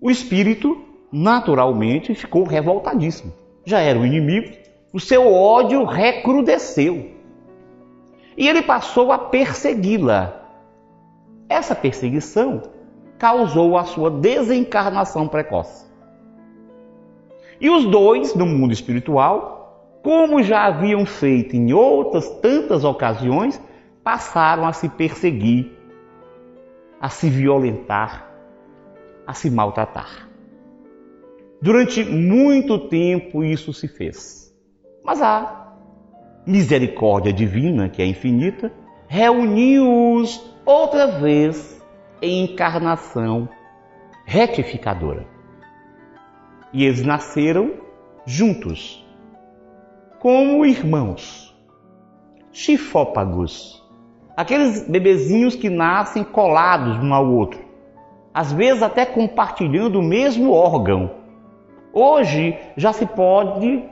[0.00, 3.32] o espírito naturalmente ficou revoltadíssimo.
[3.64, 4.56] Já era o inimigo,
[4.92, 7.10] o seu ódio recrudesceu.
[8.36, 10.40] E ele passou a persegui-la.
[11.48, 12.62] Essa perseguição
[13.18, 15.86] causou a sua desencarnação precoce.
[17.60, 19.61] E os dois, no mundo espiritual,
[20.02, 23.60] como já haviam feito em outras tantas ocasiões,
[24.02, 25.70] passaram a se perseguir,
[27.00, 28.28] a se violentar,
[29.26, 30.28] a se maltratar.
[31.60, 34.52] Durante muito tempo isso se fez.
[35.04, 35.72] Mas a
[36.44, 38.72] misericórdia divina, que é infinita,
[39.06, 41.80] reuniu-os outra vez
[42.20, 43.48] em encarnação
[44.24, 45.26] retificadora.
[46.72, 47.74] E eles nasceram
[48.26, 49.01] juntos
[50.22, 51.52] como irmãos.
[52.52, 53.82] Chifópagos.
[54.36, 57.58] Aqueles bebezinhos que nascem colados um ao outro.
[58.32, 61.10] Às vezes até compartilhando o mesmo órgão.
[61.92, 63.82] Hoje já se pode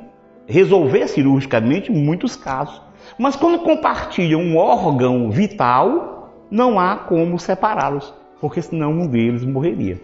[0.47, 2.81] resolver cirurgicamente muitos casos.
[3.19, 10.01] Mas quando compartilham um órgão vital, não há como separá-los, porque senão um deles morreria.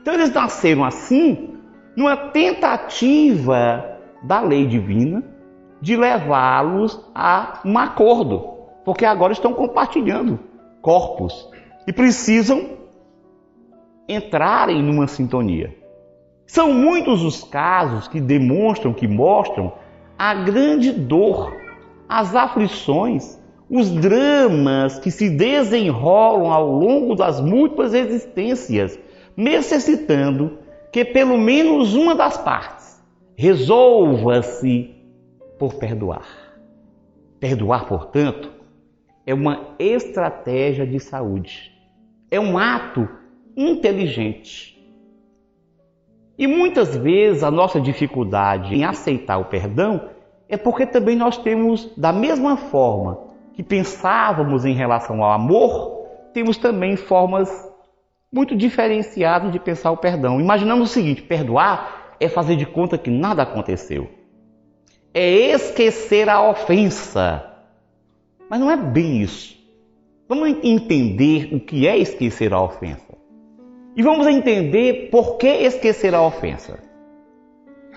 [0.00, 1.58] Então eles nasceram assim,
[1.94, 5.22] numa tentativa da lei divina
[5.80, 10.38] de levá-los a um acordo, porque agora estão compartilhando
[10.80, 11.48] corpos
[11.86, 12.76] e precisam
[14.08, 15.74] entrarem numa sintonia.
[16.46, 19.72] São muitos os casos que demonstram, que mostram
[20.18, 21.52] a grande dor,
[22.08, 28.98] as aflições, os dramas que se desenrolam ao longo das múltiplas existências,
[29.36, 30.58] necessitando
[30.92, 32.75] que pelo menos uma das partes
[33.36, 34.94] Resolva-se
[35.58, 36.26] por perdoar.
[37.38, 38.50] Perdoar, portanto,
[39.26, 41.70] é uma estratégia de saúde.
[42.30, 43.06] É um ato
[43.54, 44.74] inteligente.
[46.38, 50.08] E muitas vezes a nossa dificuldade em aceitar o perdão
[50.48, 53.18] é porque também nós temos, da mesma forma
[53.52, 57.50] que pensávamos em relação ao amor, temos também formas
[58.32, 60.40] muito diferenciadas de pensar o perdão.
[60.40, 64.08] Imaginamos o seguinte: perdoar é fazer de conta que nada aconteceu.
[65.14, 67.42] é esquecer a ofensa.
[68.50, 69.56] Mas não é bem isso.
[70.28, 73.16] Vamos entender o que é esquecer a ofensa.
[73.96, 76.78] E vamos entender por que esquecer a ofensa.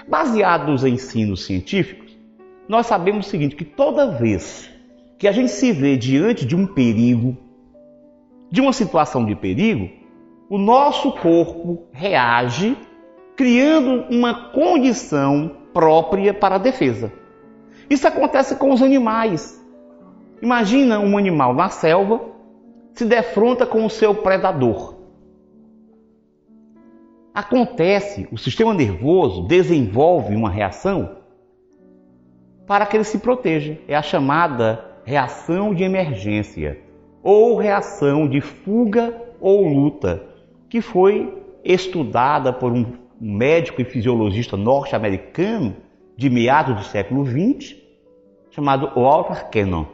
[0.07, 2.17] Baseado nos ensinos científicos,
[2.69, 4.69] nós sabemos o seguinte: que toda vez
[5.17, 7.35] que a gente se vê diante de um perigo,
[8.49, 9.89] de uma situação de perigo,
[10.49, 12.77] o nosso corpo reage
[13.39, 17.09] criando uma condição própria para a defesa.
[17.89, 19.65] Isso acontece com os animais.
[20.41, 22.19] Imagina um animal na selva
[22.93, 24.95] se defronta com o seu predador.
[27.33, 31.09] Acontece, o sistema nervoso desenvolve uma reação
[32.67, 33.77] para que ele se proteja.
[33.87, 36.81] É a chamada reação de emergência
[37.23, 40.25] ou reação de fuga ou luta,
[40.67, 45.75] que foi estudada por um médico e fisiologista norte-americano
[46.15, 47.75] de meados do século XX,
[48.51, 49.85] chamado Walter Cannon.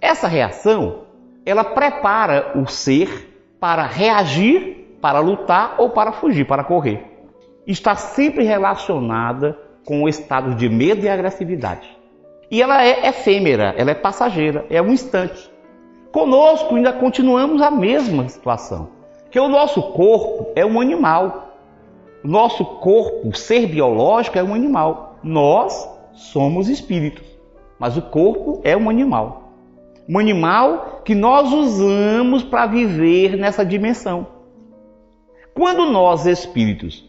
[0.00, 1.04] Essa reação,
[1.44, 7.02] ela prepara o ser para reagir, para lutar ou para fugir, para correr.
[7.66, 11.88] Está sempre relacionada com o estado de medo e agressividade.
[12.50, 15.50] E ela é efêmera, ela é passageira, é um instante.
[16.12, 18.90] Conosco ainda continuamos a mesma situação,
[19.30, 21.53] que o nosso corpo é um animal.
[22.24, 25.18] Nosso corpo, ser biológico, é um animal.
[25.22, 27.26] Nós somos espíritos,
[27.78, 29.52] mas o corpo é um animal.
[30.08, 34.26] Um animal que nós usamos para viver nessa dimensão.
[35.52, 37.04] Quando nós, espíritos,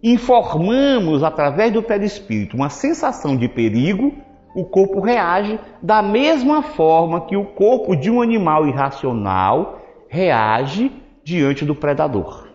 [0.00, 4.12] informamos através do perispírito uma sensação de perigo,
[4.54, 10.92] o corpo reage da mesma forma que o corpo de um animal irracional reage
[11.24, 12.51] diante do predador.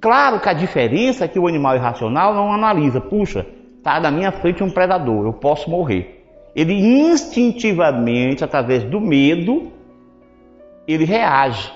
[0.00, 3.46] Claro que a diferença é que o animal irracional não analisa, puxa,
[3.78, 6.24] está na minha frente um predador, eu posso morrer.
[6.54, 9.70] Ele instintivamente, através do medo,
[10.86, 11.72] ele reage.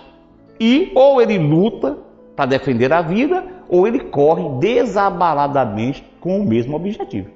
[0.58, 1.98] E ou ele luta
[2.34, 7.28] para defender a vida, ou ele corre desabaladamente com o mesmo objetivo.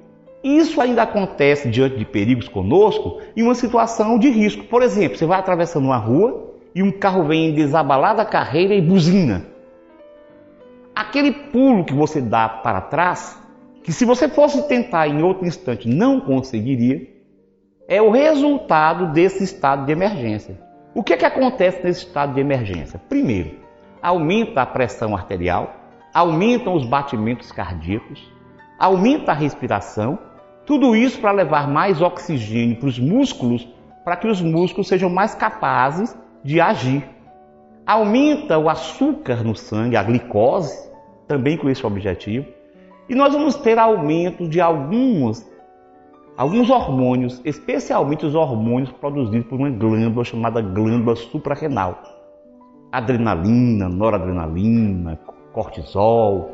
[0.42, 4.64] Isso ainda acontece diante de perigos conosco em uma situação de risco.
[4.64, 8.82] Por exemplo, você vai atravessando uma rua e um carro vem em desabalada carreira e
[8.82, 9.53] buzina.
[10.94, 13.40] Aquele pulo que você dá para trás,
[13.82, 17.08] que se você fosse tentar em outro instante não conseguiria,
[17.88, 20.58] é o resultado desse estado de emergência.
[20.94, 23.00] O que é que acontece nesse estado de emergência?
[23.08, 23.58] Primeiro,
[24.00, 25.74] aumenta a pressão arterial,
[26.12, 28.22] aumentam os batimentos cardíacos,
[28.78, 30.18] aumenta a respiração
[30.66, 33.68] tudo isso para levar mais oxigênio para os músculos,
[34.04, 37.04] para que os músculos sejam mais capazes de agir.
[37.86, 40.90] Aumenta o açúcar no sangue, a glicose,
[41.28, 42.46] também com esse objetivo.
[43.08, 45.46] E nós vamos ter aumento de alguns,
[46.34, 52.02] alguns hormônios, especialmente os hormônios produzidos por uma glândula chamada glândula suprarrenal.
[52.90, 55.20] Adrenalina, noradrenalina,
[55.52, 56.52] cortisol.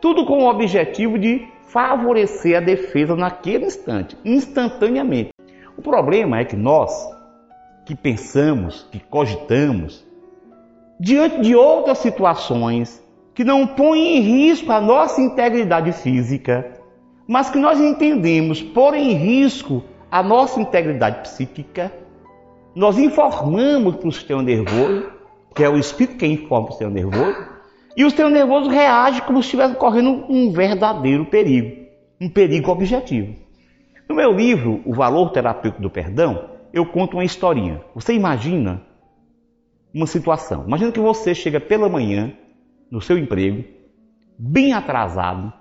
[0.00, 5.30] Tudo com o objetivo de favorecer a defesa naquele instante, instantaneamente.
[5.76, 6.92] O problema é que nós,
[7.84, 10.03] que pensamos, que cogitamos,
[10.98, 13.02] diante de outras situações
[13.34, 16.72] que não põem em risco a nossa integridade física,
[17.26, 21.92] mas que nós entendemos pôr em risco a nossa integridade psíquica,
[22.74, 25.10] nós informamos para o sistema nervoso,
[25.54, 27.36] que é o espírito que informa o sistema nervoso,
[27.96, 31.86] e o sistema nervoso reage como se estivesse correndo um verdadeiro perigo,
[32.20, 33.34] um perigo objetivo.
[34.08, 37.80] No meu livro, O Valor Terapêutico do Perdão, eu conto uma historinha.
[37.94, 38.82] Você imagina
[39.94, 40.64] uma situação.
[40.66, 42.32] Imagina que você chega pela manhã
[42.90, 43.64] no seu emprego,
[44.36, 45.52] bem atrasado,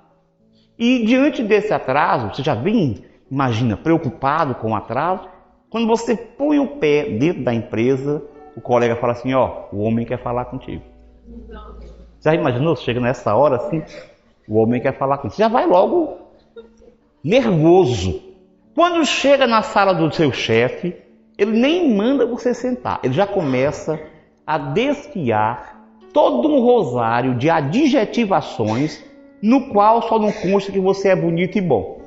[0.78, 5.30] e diante desse atraso, você já vem, imagina, preocupado com o atraso,
[5.70, 8.24] quando você põe o pé dentro da empresa,
[8.56, 10.84] o colega fala assim, ó, o homem quer falar contigo.
[12.20, 12.76] Já imaginou?
[12.76, 13.84] Chega nessa hora assim,
[14.48, 15.38] o homem quer falar com você.
[15.38, 16.18] Já vai logo
[17.24, 18.22] nervoso.
[18.76, 20.96] Quando chega na sala do seu chefe,
[21.38, 23.00] ele nem manda você sentar.
[23.04, 24.00] Ele já começa
[24.46, 25.82] a desfiar
[26.12, 29.04] todo um rosário de adjetivações
[29.42, 32.02] no qual só não consta que você é bonito e bom.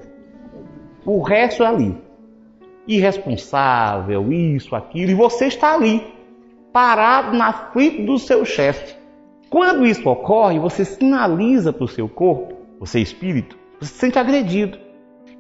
[1.05, 1.97] O resto é ali.
[2.87, 6.03] Irresponsável, isso, aquilo, e você está ali,
[6.73, 8.97] parado na frente do seu chefe
[9.49, 14.19] quando isso ocorre, você sinaliza para o seu corpo, você é espírito, você se sente
[14.19, 14.79] agredido.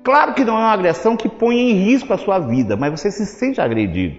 [0.04, 3.10] Claro que não é uma agressão que põe em risco a sua vida, mas você
[3.10, 4.18] se sente agredido.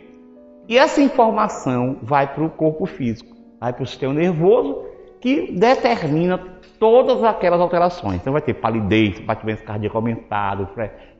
[0.68, 4.84] E essa informação vai para o corpo físico, vai para o sistema nervoso,
[5.22, 6.38] que determina
[6.80, 8.16] todas aquelas alterações.
[8.16, 10.68] Então vai ter palidez, batimento cardíaco aumentado,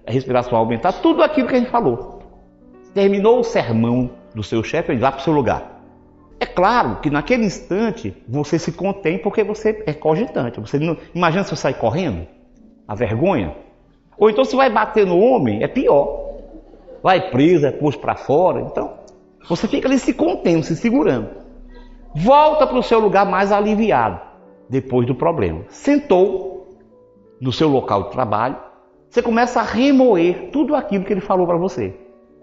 [0.06, 2.20] respiração aumentada, tudo aquilo que a gente falou.
[2.94, 5.82] Terminou o sermão do seu chefe, ele vai para o seu lugar.
[6.40, 10.60] É claro que naquele instante você se contém porque você é cogitante.
[10.60, 12.28] Você não, imagina se você sair correndo,
[12.88, 13.56] a vergonha.
[14.18, 16.28] Ou então se vai bater no homem, é pior.
[17.02, 18.62] Vai preso, é posto para fora.
[18.62, 18.97] Então,
[19.48, 21.30] você fica ali se contendo, se segurando.
[22.16, 24.20] Volta para o seu lugar mais aliviado
[24.70, 25.64] depois do problema.
[25.70, 26.78] Sentou
[27.40, 28.58] no seu local de trabalho,
[29.10, 31.96] você começa a remoer tudo aquilo que ele falou para você.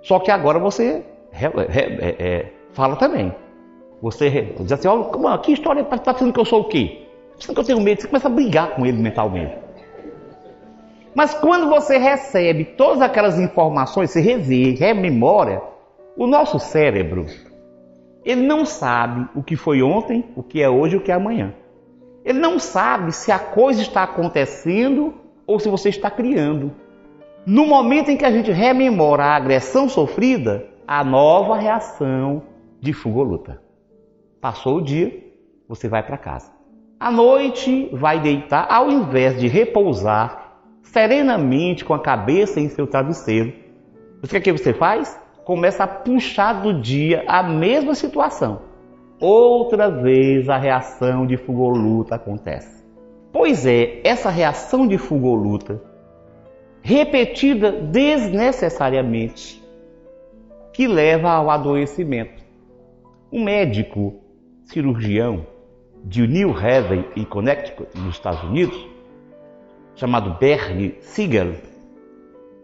[0.03, 3.35] Só que agora você é, é, é, fala também.
[4.01, 7.07] Você diz assim, olha, que história está tá dizendo que eu sou o quê?
[7.39, 8.01] Dizendo que eu tenho medo.
[8.01, 9.57] Você começa a brigar com ele mentalmente.
[11.15, 15.63] Mas quando você recebe todas aquelas informações, você revê, rememora,
[16.17, 17.27] o nosso cérebro,
[18.25, 21.55] ele não sabe o que foi ontem, o que é hoje o que é amanhã.
[22.25, 25.15] Ele não sabe se a coisa está acontecendo
[25.47, 26.73] ou se você está criando.
[27.45, 32.43] No momento em que a gente rememora a agressão sofrida, a nova reação
[32.81, 33.63] de fuga ou luta.
[34.41, 35.13] Passou o dia,
[35.69, 36.51] você vai para casa.
[36.99, 43.53] À noite, vai deitar, ao invés de repousar serenamente com a cabeça em seu travesseiro.
[44.23, 45.21] O que, é que você faz?
[45.45, 48.63] Começa a puxar do dia a mesma situação.
[49.21, 52.85] Outra vez a reação de fuga ou luta acontece.
[53.33, 55.83] Pois é, essa reação de fuga ou luta,
[56.81, 59.63] repetida desnecessariamente,
[60.73, 62.43] que leva ao adoecimento.
[63.33, 64.21] Um médico
[64.65, 65.47] cirurgião
[66.05, 68.87] de New Haven, em Connecticut, nos Estados Unidos,
[69.95, 71.55] chamado Bernie Siegel,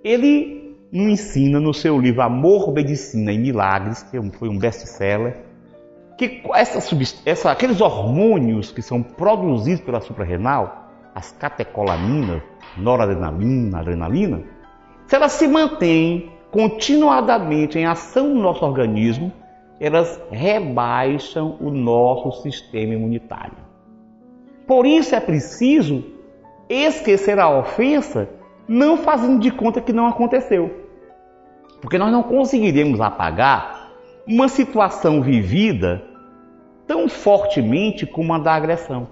[0.05, 0.60] ele
[0.93, 5.37] nos ensina no seu livro Amor, Medicina e Milagres, que foi um best-seller,
[6.19, 12.43] que essa, essa, aqueles hormônios que são produzidos pela suprarrenal, as catecolaminas,
[12.77, 14.43] noradrenalina, adrenalina,
[15.07, 19.33] se elas se mantêm continuadamente em ação no nosso organismo,
[19.81, 23.57] elas rebaixam o nosso sistema imunitário.
[24.67, 26.05] Por isso é preciso
[26.69, 28.29] esquecer a ofensa,
[28.71, 30.71] não fazendo de conta que não aconteceu.
[31.81, 33.91] Porque nós não conseguiremos apagar
[34.25, 36.05] uma situação vivida
[36.87, 39.09] tão fortemente como a da agressão.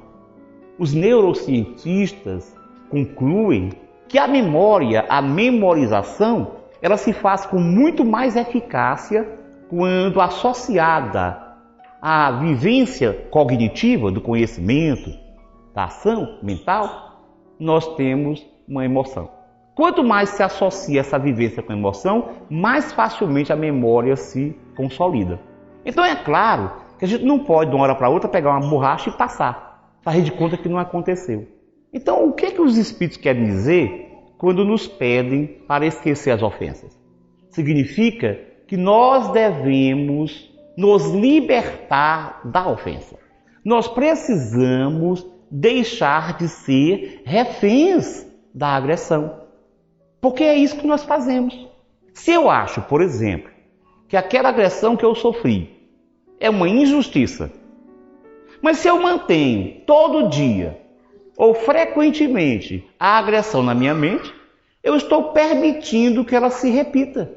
[0.79, 2.55] Os neurocientistas
[2.89, 3.73] concluem
[4.07, 9.29] que a memória, a memorização, ela se faz com muito mais eficácia
[9.69, 11.37] quando associada
[12.01, 15.11] à vivência cognitiva do conhecimento,
[15.75, 17.25] da ação mental,
[17.59, 19.38] nós temos uma emoção.
[19.79, 25.39] Quanto mais se associa essa vivência com emoção, mais facilmente a memória se consolida.
[25.87, 28.69] Então é claro que a gente não pode de uma hora para outra pegar uma
[28.69, 31.47] borracha e passar, fazer de conta que não aconteceu.
[31.93, 36.99] Então o que, que os espíritos querem dizer quando nos pedem para esquecer as ofensas?
[37.49, 43.17] Significa que nós devemos nos libertar da ofensa.
[43.65, 49.47] Nós precisamos deixar de ser reféns da agressão.
[50.21, 51.69] Porque é isso que nós fazemos.
[52.13, 53.51] Se eu acho, por exemplo,
[54.09, 55.71] que aquela agressão que eu sofri
[56.41, 57.53] é uma injustiça,
[58.61, 60.81] mas se eu mantenho todo dia
[61.37, 64.35] ou frequentemente a agressão na minha mente,
[64.83, 67.33] eu estou permitindo que ela se repita.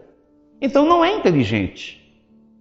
[0.59, 2.01] Então não é inteligente.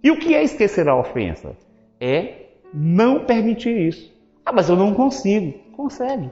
[0.03, 1.55] E o que é esquecer a ofensa?
[1.99, 4.11] É não permitir isso.
[4.45, 5.53] Ah, mas eu não consigo.
[5.73, 6.29] Consegue.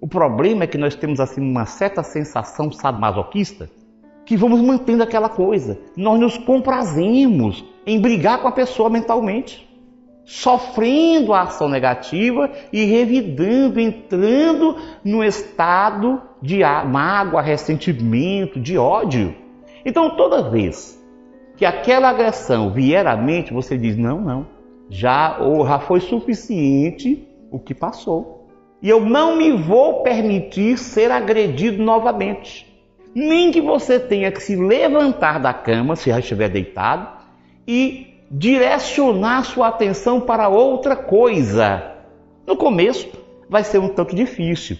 [0.00, 3.68] O problema é que nós temos assim uma certa sensação sadomasoquista
[4.24, 5.78] que vamos mantendo aquela coisa.
[5.96, 9.66] Nós nos comprazemos em brigar com a pessoa mentalmente,
[10.24, 19.34] sofrendo a ação negativa e revidando, entrando no estado de mágoa, ressentimento, de ódio.
[19.84, 21.02] Então, toda vez
[21.56, 24.46] que aquela agressão vier à mente, você diz: não, não,
[24.88, 28.37] já, ou já foi suficiente o que passou.
[28.80, 32.66] E eu não me vou permitir ser agredido novamente.
[33.14, 37.18] Nem que você tenha que se levantar da cama, se já estiver deitado,
[37.66, 41.94] e direcionar sua atenção para outra coisa.
[42.46, 43.08] No começo
[43.48, 44.78] vai ser um tanto difícil,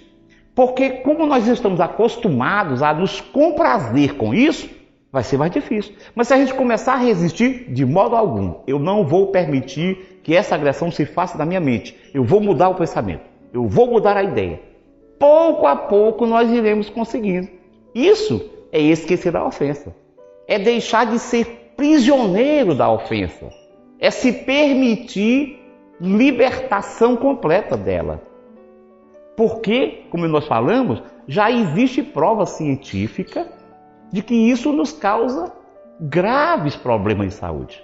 [0.55, 4.69] porque como nós estamos acostumados a nos comprazer com isso,
[5.11, 5.95] vai ser mais difícil.
[6.15, 10.35] Mas se a gente começar a resistir, de modo algum, eu não vou permitir que
[10.35, 11.97] essa agressão se faça na minha mente.
[12.13, 13.38] Eu vou mudar o pensamento.
[13.53, 14.61] Eu vou mudar a ideia.
[15.19, 17.49] Pouco a pouco nós iremos conseguindo.
[17.95, 19.95] Isso é esquecer a ofensa.
[20.47, 23.51] É deixar de ser prisioneiro da ofensa.
[23.99, 25.59] É se permitir
[26.01, 28.23] libertação completa dela.
[29.37, 33.47] Porque, como nós falamos, já existe prova científica
[34.13, 35.53] de que isso nos causa
[36.01, 37.83] graves problemas de saúde.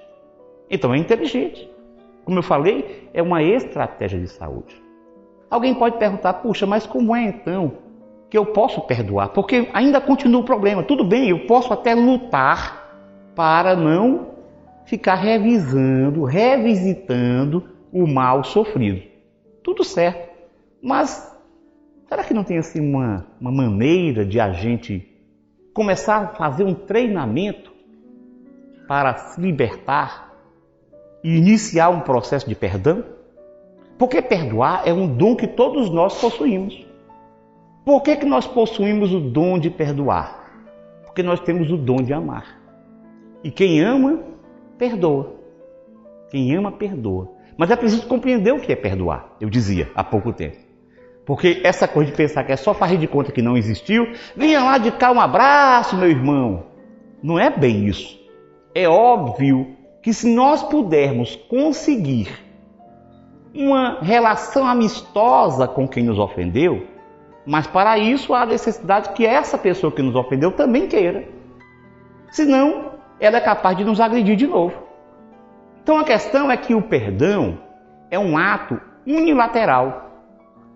[0.70, 1.70] Então é inteligente.
[2.24, 4.83] Como eu falei, é uma estratégia de saúde.
[5.54, 7.74] Alguém pode perguntar, puxa, mas como é então
[8.28, 9.28] que eu posso perdoar?
[9.28, 10.82] Porque ainda continua o problema.
[10.82, 14.32] Tudo bem, eu posso até lutar para não
[14.84, 19.00] ficar revisando, revisitando o mal sofrido.
[19.62, 20.28] Tudo certo.
[20.82, 21.32] Mas
[22.08, 25.08] será que não tem assim uma, uma maneira de a gente
[25.72, 27.72] começar a fazer um treinamento
[28.88, 30.34] para se libertar
[31.22, 33.13] e iniciar um processo de perdão?
[33.98, 36.84] Porque perdoar é um dom que todos nós possuímos.
[37.84, 40.44] Por que, que nós possuímos o dom de perdoar?
[41.04, 42.60] Porque nós temos o dom de amar.
[43.42, 44.20] E quem ama,
[44.78, 45.34] perdoa.
[46.30, 47.30] Quem ama, perdoa.
[47.56, 50.56] Mas é preciso compreender o que é perdoar, eu dizia há pouco tempo.
[51.24, 54.62] Porque essa coisa de pensar que é só fazer de conta que não existiu, vinha
[54.62, 56.64] lá de cá um abraço, meu irmão.
[57.22, 58.18] Não é bem isso.
[58.74, 62.43] É óbvio que se nós pudermos conseguir
[63.54, 66.86] uma relação amistosa com quem nos ofendeu,
[67.46, 71.28] mas para isso há necessidade que essa pessoa que nos ofendeu também queira.
[72.30, 74.74] Senão, ela é capaz de nos agredir de novo.
[75.82, 77.58] Então a questão é que o perdão
[78.10, 80.10] é um ato unilateral.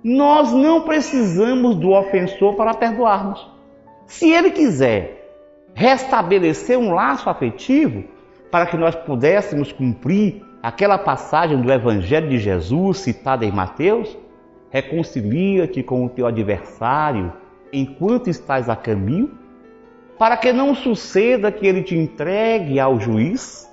[0.05, 3.45] Nós não precisamos do ofensor para perdoarmos.
[4.07, 5.19] Se ele quiser
[5.75, 8.05] restabelecer um laço afetivo
[8.51, 14.17] para que nós pudéssemos cumprir aquela passagem do Evangelho de Jesus citada em Mateus,
[14.71, 17.33] reconcilia-te com o teu adversário
[17.73, 19.31] enquanto estás a caminho,
[20.19, 23.69] para que não suceda que ele te entregue ao juiz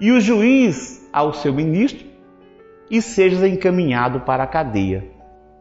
[0.00, 2.06] e o juiz ao seu ministro
[2.90, 5.04] e sejas encaminhado para a cadeia.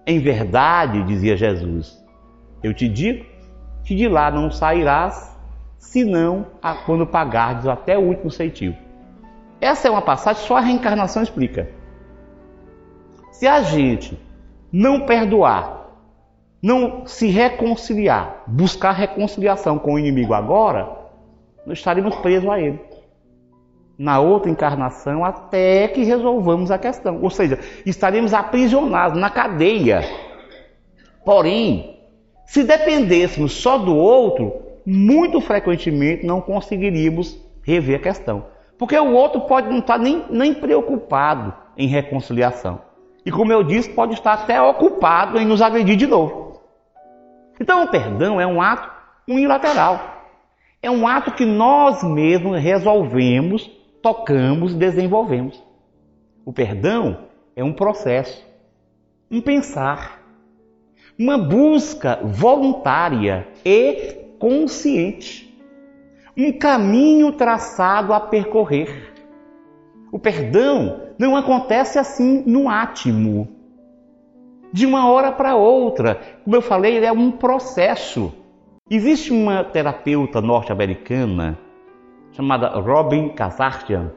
[0.06, 2.04] Em verdade, dizia Jesus,
[2.62, 3.26] eu te digo
[3.84, 5.38] que de lá não sairás,
[5.78, 6.48] senão
[6.86, 8.76] quando pagardes até o último ceitil.
[9.64, 11.70] Essa é uma passagem só a reencarnação explica.
[13.32, 14.20] Se a gente
[14.70, 15.88] não perdoar,
[16.62, 20.90] não se reconciliar, buscar reconciliação com o inimigo agora,
[21.66, 22.78] nós estaremos presos a ele.
[23.98, 27.22] Na outra encarnação, até que resolvamos a questão.
[27.22, 30.02] Ou seja, estaremos aprisionados na cadeia.
[31.24, 32.02] Porém,
[32.46, 38.53] se dependêssemos só do outro, muito frequentemente não conseguiríamos rever a questão.
[38.84, 42.82] Porque o outro pode não estar nem, nem preocupado em reconciliação.
[43.26, 46.60] E como eu disse, pode estar até ocupado em nos agredir de novo.
[47.62, 48.92] Então o perdão é um ato
[49.26, 50.02] unilateral.
[50.82, 53.72] É um ato que nós mesmos resolvemos,
[54.02, 55.64] tocamos, desenvolvemos.
[56.44, 57.20] O perdão
[57.56, 58.46] é um processo,
[59.32, 60.22] um pensar,
[61.18, 65.43] uma busca voluntária e consciente
[66.36, 69.14] um caminho traçado a percorrer.
[70.12, 73.48] O perdão não acontece assim no átimo,
[74.72, 76.20] de uma hora para outra.
[76.44, 78.34] Como eu falei, ele é um processo.
[78.90, 81.58] Existe uma terapeuta norte-americana
[82.32, 84.12] chamada Robin Kazartian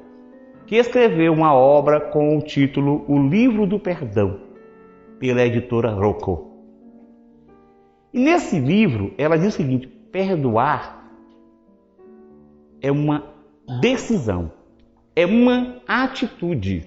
[0.66, 4.40] que escreveu uma obra com o título O Livro do Perdão,
[5.18, 6.50] pela editora Rocco.
[8.12, 10.95] E nesse livro ela diz o seguinte: perdoar
[12.80, 13.24] é uma
[13.80, 14.52] decisão,
[15.14, 16.84] é uma atitude,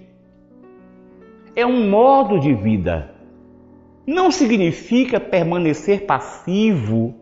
[1.54, 3.14] é um modo de vida.
[4.06, 7.14] Não significa permanecer passivo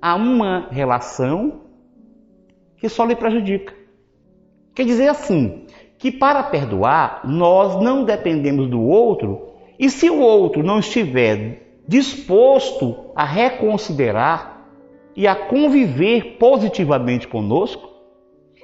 [0.00, 1.62] a uma relação
[2.76, 3.74] que só lhe prejudica.
[4.74, 5.66] Quer dizer assim,
[6.00, 13.10] que para perdoar nós não dependemos do outro e se o outro não estiver disposto
[13.14, 14.49] a reconsiderar
[15.16, 17.88] e a conviver positivamente conosco,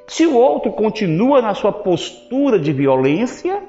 [0.07, 3.63] se o outro continua na sua postura de violência,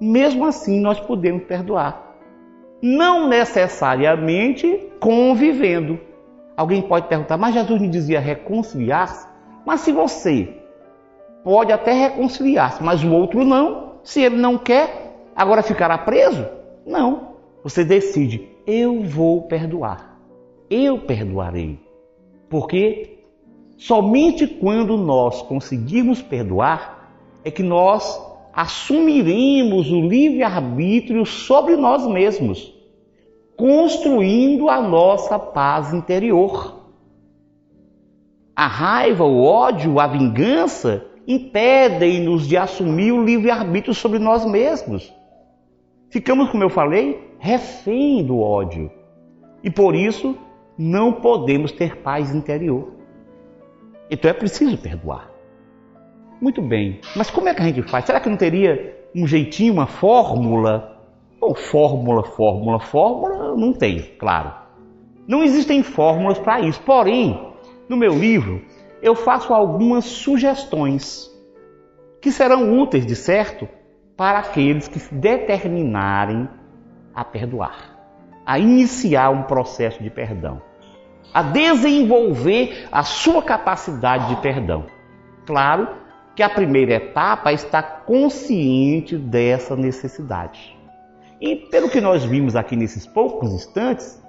[0.00, 2.16] mesmo assim nós podemos perdoar.
[2.82, 6.00] Não necessariamente convivendo.
[6.56, 9.26] Alguém pode perguntar, mas Jesus me dizia reconciliar-se?
[9.64, 10.56] Mas se você
[11.44, 16.46] pode até reconciliar-se, mas o outro não, se ele não quer, agora ficará preso?
[16.84, 17.30] Não.
[17.62, 20.18] Você decide, eu vou perdoar.
[20.68, 21.78] Eu perdoarei.
[22.50, 23.20] Porque
[23.78, 28.20] somente quando nós conseguirmos perdoar é que nós
[28.52, 32.74] assumiremos o livre-arbítrio sobre nós mesmos,
[33.56, 36.80] construindo a nossa paz interior.
[38.56, 45.14] A raiva, o ódio, a vingança impedem-nos de assumir o livre-arbítrio sobre nós mesmos.
[46.10, 48.90] ficamos, como eu falei, refém do ódio.
[49.62, 50.36] E por isso
[50.82, 52.88] não podemos ter paz interior.
[54.10, 55.30] Então é preciso perdoar.
[56.40, 58.06] Muito bem, mas como é que a gente faz?
[58.06, 60.98] Será que não teria um jeitinho, uma fórmula?
[61.38, 63.54] Ou fórmula, fórmula, fórmula?
[63.54, 64.54] Não tem, claro.
[65.28, 66.80] Não existem fórmulas para isso.
[66.80, 67.38] Porém,
[67.86, 68.62] no meu livro,
[69.02, 71.30] eu faço algumas sugestões
[72.22, 73.68] que serão úteis, de certo,
[74.16, 76.48] para aqueles que se determinarem
[77.14, 77.98] a perdoar,
[78.46, 80.69] a iniciar um processo de perdão,
[81.32, 84.86] a desenvolver a sua capacidade de perdão.
[85.46, 85.88] Claro
[86.34, 90.76] que a primeira etapa é estar consciente dessa necessidade.
[91.40, 94.20] E pelo que nós vimos aqui nesses poucos instantes,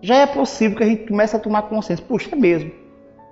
[0.00, 2.04] já é possível que a gente comece a tomar consciência.
[2.06, 2.70] Puxa, é mesmo.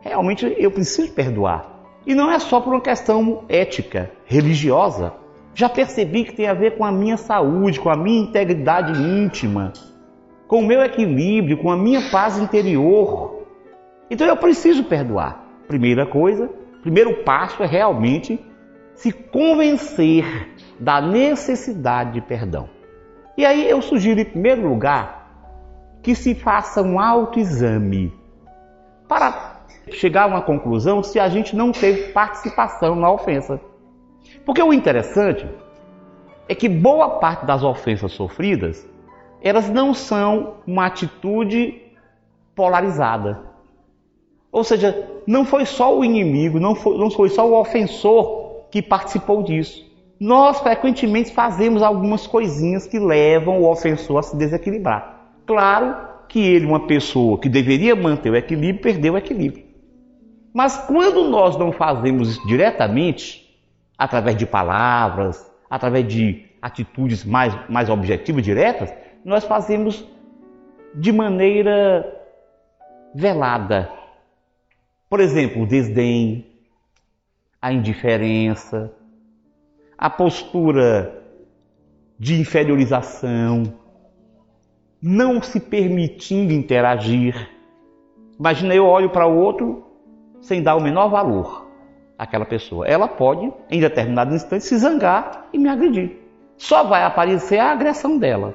[0.00, 1.76] Realmente eu preciso perdoar.
[2.06, 5.12] E não é só por uma questão ética, religiosa.
[5.54, 9.72] Já percebi que tem a ver com a minha saúde, com a minha integridade íntima,
[10.46, 13.46] com o meu equilíbrio, com a minha paz interior.
[14.10, 15.44] Então eu preciso perdoar.
[15.66, 16.48] Primeira coisa,
[16.82, 18.40] primeiro passo é realmente
[18.94, 22.68] se convencer da necessidade de perdão.
[23.36, 25.26] E aí eu sugiro, em primeiro lugar,
[26.02, 28.12] que se faça um autoexame
[29.08, 33.60] para chegar a uma conclusão se a gente não teve participação na ofensa.
[34.44, 35.46] Porque o interessante
[36.48, 38.88] é que boa parte das ofensas sofridas,
[39.46, 41.80] elas não são uma atitude
[42.54, 43.42] polarizada.
[44.50, 48.82] Ou seja, não foi só o inimigo, não foi, não foi só o ofensor que
[48.82, 49.86] participou disso.
[50.18, 55.30] Nós frequentemente fazemos algumas coisinhas que levam o ofensor a se desequilibrar.
[55.46, 55.94] Claro
[56.28, 59.64] que ele, uma pessoa que deveria manter o equilíbrio, perdeu o equilíbrio.
[60.52, 63.46] Mas quando nós não fazemos isso diretamente,
[63.96, 68.92] através de palavras, através de atitudes mais, mais objetivas, diretas,
[69.26, 70.06] nós fazemos
[70.94, 72.16] de maneira
[73.12, 73.90] velada.
[75.10, 76.46] Por exemplo, o desdém,
[77.60, 78.92] a indiferença,
[79.98, 81.24] a postura
[82.16, 83.64] de inferiorização,
[85.02, 87.50] não se permitindo interagir.
[88.38, 89.84] Imagina eu olho para o outro
[90.40, 91.66] sem dar o menor valor
[92.16, 92.86] aquela pessoa.
[92.86, 96.16] Ela pode, em determinado instante, se zangar e me agredir.
[96.56, 98.54] Só vai aparecer a agressão dela,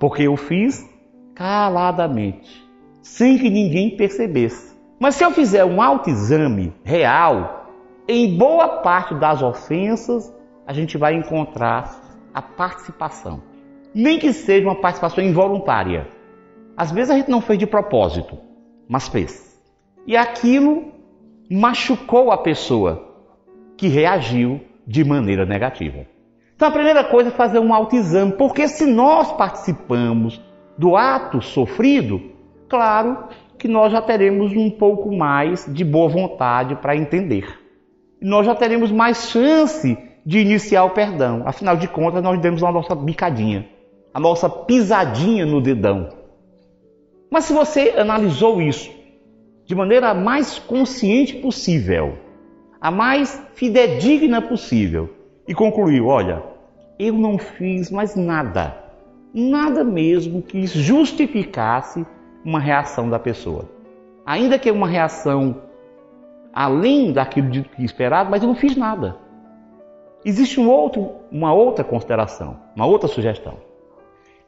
[0.00, 0.88] porque eu fiz
[1.34, 2.66] caladamente,
[3.02, 4.74] sem que ninguém percebesse.
[4.98, 7.66] Mas se eu fizer um autoexame real,
[8.08, 10.34] em boa parte das ofensas,
[10.66, 12.00] a gente vai encontrar
[12.32, 13.42] a participação.
[13.94, 16.08] Nem que seja uma participação involuntária.
[16.76, 18.38] Às vezes a gente não fez de propósito,
[18.88, 19.60] mas fez.
[20.06, 20.92] E aquilo
[21.50, 23.16] machucou a pessoa
[23.76, 26.06] que reagiu de maneira negativa.
[26.60, 30.38] Então a primeira coisa é fazer um autoexame, porque se nós participamos
[30.76, 32.20] do ato sofrido,
[32.68, 37.58] claro que nós já teremos um pouco mais de boa vontade para entender.
[38.20, 39.96] Nós já teremos mais chance
[40.26, 41.44] de iniciar o perdão.
[41.46, 43.66] Afinal de contas, nós demos a nossa bicadinha,
[44.12, 46.10] a nossa pisadinha no dedão.
[47.30, 48.90] Mas se você analisou isso
[49.64, 52.18] de maneira mais consciente possível,
[52.78, 55.08] a mais fidedigna possível,
[55.48, 56.49] e concluiu: olha,
[57.00, 58.76] eu não fiz mais nada,
[59.32, 62.04] nada mesmo que justificasse
[62.44, 63.64] uma reação da pessoa.
[64.26, 65.62] Ainda que uma reação
[66.52, 69.16] além daquilo de esperado, mas eu não fiz nada.
[70.22, 73.54] Existe um outro, uma outra consideração, uma outra sugestão.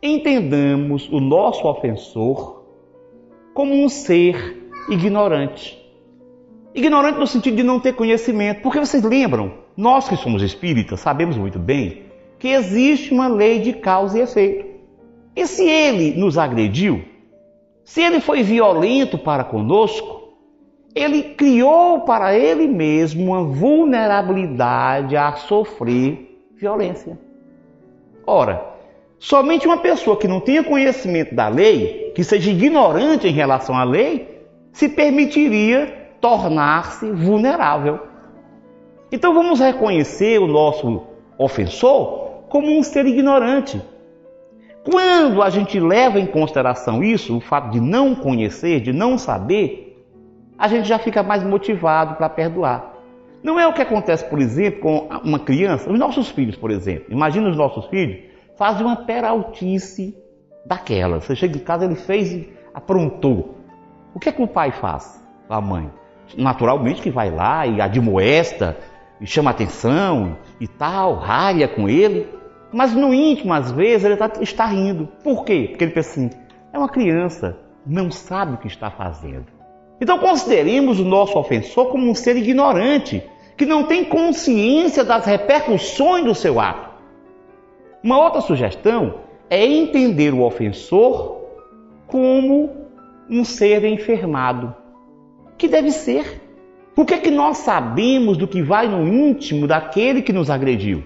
[0.02, 2.64] Entendamos o nosso ofensor
[3.54, 5.80] como um ser ignorante.
[6.74, 8.60] Ignorante no sentido de não ter conhecimento.
[8.60, 12.11] Porque vocês lembram, nós que somos espíritas sabemos muito bem
[12.42, 14.66] que existe uma lei de causa e efeito.
[15.36, 17.04] E se ele nos agrediu,
[17.84, 20.32] se ele foi violento para conosco,
[20.92, 27.16] ele criou para ele mesmo uma vulnerabilidade a sofrer violência.
[28.26, 28.60] Ora,
[29.20, 33.84] somente uma pessoa que não tenha conhecimento da lei, que seja ignorante em relação à
[33.84, 38.00] lei, se permitiria tornar-se vulnerável.
[39.12, 41.04] Então vamos reconhecer o nosso
[41.38, 42.22] ofensor
[42.52, 43.80] como um ser ignorante.
[44.84, 50.04] Quando a gente leva em consideração isso, o fato de não conhecer, de não saber,
[50.58, 52.92] a gente já fica mais motivado para perdoar.
[53.42, 57.06] Não é o que acontece, por exemplo, com uma criança, os nossos filhos, por exemplo.
[57.08, 58.18] Imagina os nossos filhos
[58.58, 60.14] fazem uma peraltice
[60.66, 61.22] daquela.
[61.22, 63.56] Você chega em casa, ele fez e aprontou.
[64.14, 65.24] O que é que o pai faz?
[65.48, 65.90] A mãe?
[66.36, 68.76] Naturalmente que vai lá e admoesta,
[69.18, 72.41] e chama atenção e tal, ralha com ele.
[72.72, 75.06] Mas no íntimo, às vezes, ele tá, está rindo.
[75.22, 75.66] Por quê?
[75.68, 76.30] Porque ele pensa assim:
[76.72, 79.46] é uma criança, não sabe o que está fazendo.
[80.00, 83.22] Então consideremos o nosso ofensor como um ser ignorante,
[83.56, 86.90] que não tem consciência das repercussões do seu ato.
[88.02, 91.42] Uma outra sugestão é entender o ofensor
[92.08, 92.70] como
[93.30, 94.74] um ser enfermado,
[95.56, 96.40] que deve ser.
[96.96, 101.04] O que é que nós sabemos do que vai no íntimo daquele que nos agrediu?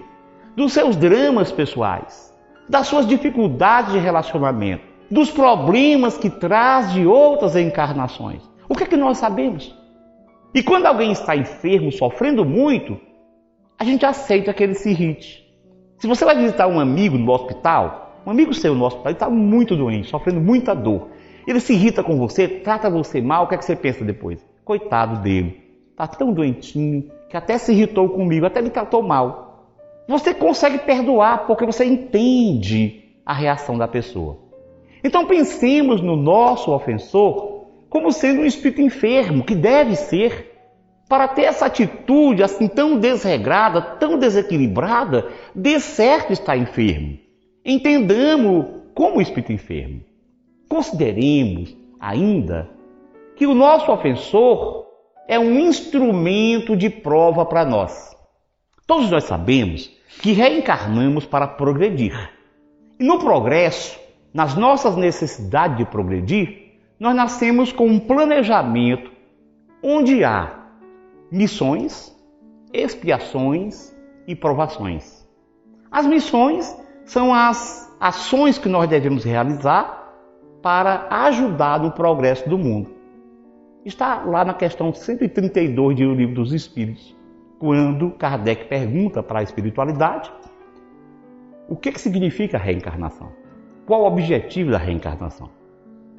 [0.57, 2.35] Dos seus dramas pessoais,
[2.67, 8.41] das suas dificuldades de relacionamento, dos problemas que traz de outras encarnações.
[8.67, 9.77] O que é que nós sabemos?
[10.55, 12.99] E quando alguém está enfermo, sofrendo muito,
[13.77, 15.47] a gente aceita que ele se irrite.
[15.99, 19.75] Se você vai visitar um amigo no hospital, um amigo seu no hospital, está muito
[19.75, 21.09] doente, sofrendo muita dor.
[21.45, 24.43] Ele se irrita com você, trata você mal, o que é que você pensa depois?
[24.65, 29.46] Coitado dele, está tão doentinho que até se irritou comigo, até me tratou mal.
[30.07, 34.37] Você consegue perdoar porque você entende a reação da pessoa.
[35.03, 40.53] Então pensemos no nosso ofensor como sendo um espírito enfermo, que deve ser,
[41.07, 47.17] para ter essa atitude assim tão desregrada, tão desequilibrada, de certo está enfermo.
[47.63, 50.01] Entendamos como espírito enfermo.
[50.67, 52.69] Consideremos ainda
[53.35, 54.85] que o nosso ofensor
[55.27, 58.15] é um instrumento de prova para nós.
[58.85, 62.31] Todos nós sabemos que reencarnamos para progredir.
[62.99, 63.99] E no progresso,
[64.33, 69.11] nas nossas necessidades de progredir, nós nascemos com um planejamento
[69.83, 70.65] onde há
[71.31, 72.15] missões,
[72.73, 73.95] expiações
[74.27, 75.27] e provações.
[75.91, 79.97] As missões são as ações que nós devemos realizar
[80.61, 82.91] para ajudar no progresso do mundo.
[83.85, 87.15] Está lá na questão 132 do Livro dos Espíritos,
[87.59, 90.31] quando Kardec pergunta para a espiritualidade
[91.69, 93.31] o que, que significa reencarnação?
[93.85, 95.49] Qual o objetivo da reencarnação?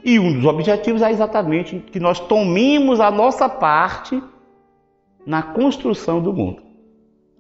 [0.05, 4.23] E um dos objetivos é exatamente que nós tomemos a nossa parte
[5.27, 6.63] na construção do mundo.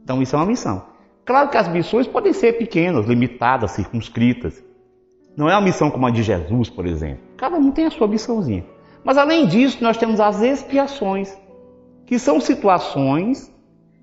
[0.02, 0.86] Então, isso é uma missão.
[1.24, 4.64] Claro que as missões podem ser pequenas, limitadas, circunscritas.
[5.36, 7.22] Não é uma missão como a de Jesus, por exemplo.
[7.36, 8.64] Cada um tem a sua missãozinha.
[9.04, 11.38] Mas além disso, nós temos as expiações,
[12.06, 13.54] que são situações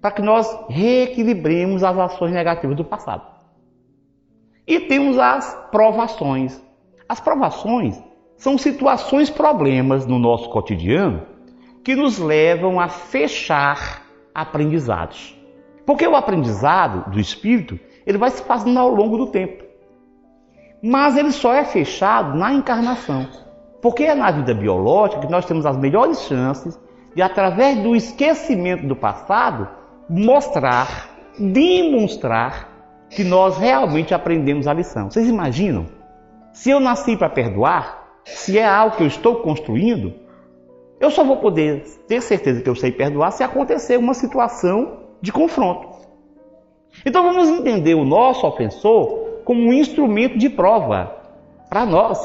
[0.06, 3.24] para que nós reequilibremos as ações negativas do passado.
[4.68, 6.64] E temos as provações.
[7.10, 8.00] As provações
[8.38, 11.24] são situações, problemas no nosso cotidiano
[11.84, 15.36] que nos levam a fechar aprendizados.
[15.88, 19.64] Porque o aprendizado do espírito, ele vai se fazendo ao longo do tempo.
[20.84, 23.28] Mas ele só é fechado na encarnação.
[23.82, 26.80] Porque é na vida biológica que nós temos as melhores chances
[27.16, 32.72] de, através do esquecimento do passado, mostrar, demonstrar
[33.10, 35.10] que nós realmente aprendemos a lição.
[35.10, 35.88] Vocês imaginam?
[36.54, 40.14] Se eu nasci para perdoar, se é algo que eu estou construindo,
[41.00, 45.32] eu só vou poder ter certeza que eu sei perdoar se acontecer uma situação de
[45.32, 45.90] confronto.
[47.06, 51.16] Então vamos entender o nosso ofensor como um instrumento de prova
[51.70, 52.20] para nós.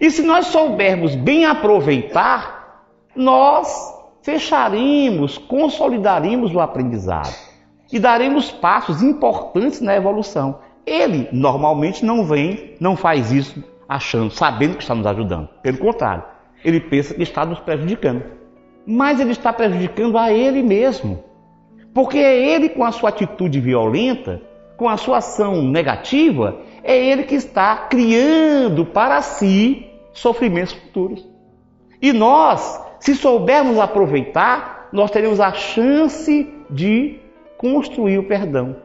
[0.00, 2.84] E se nós soubermos bem aproveitar,
[3.16, 7.34] nós fecharemos, consolidaremos o aprendizado
[7.92, 10.58] e daremos passos importantes na evolução.
[10.86, 15.48] Ele normalmente não vem, não faz isso achando, sabendo que está nos ajudando.
[15.62, 16.24] Pelo contrário,
[16.64, 18.22] ele pensa que está nos prejudicando.
[18.86, 21.22] Mas ele está prejudicando a ele mesmo.
[21.92, 24.40] Porque é ele, com a sua atitude violenta,
[24.76, 31.28] com a sua ação negativa, é ele que está criando para si sofrimentos futuros.
[32.00, 37.18] E nós, se soubermos aproveitar, nós teremos a chance de
[37.56, 38.76] construir o perdão,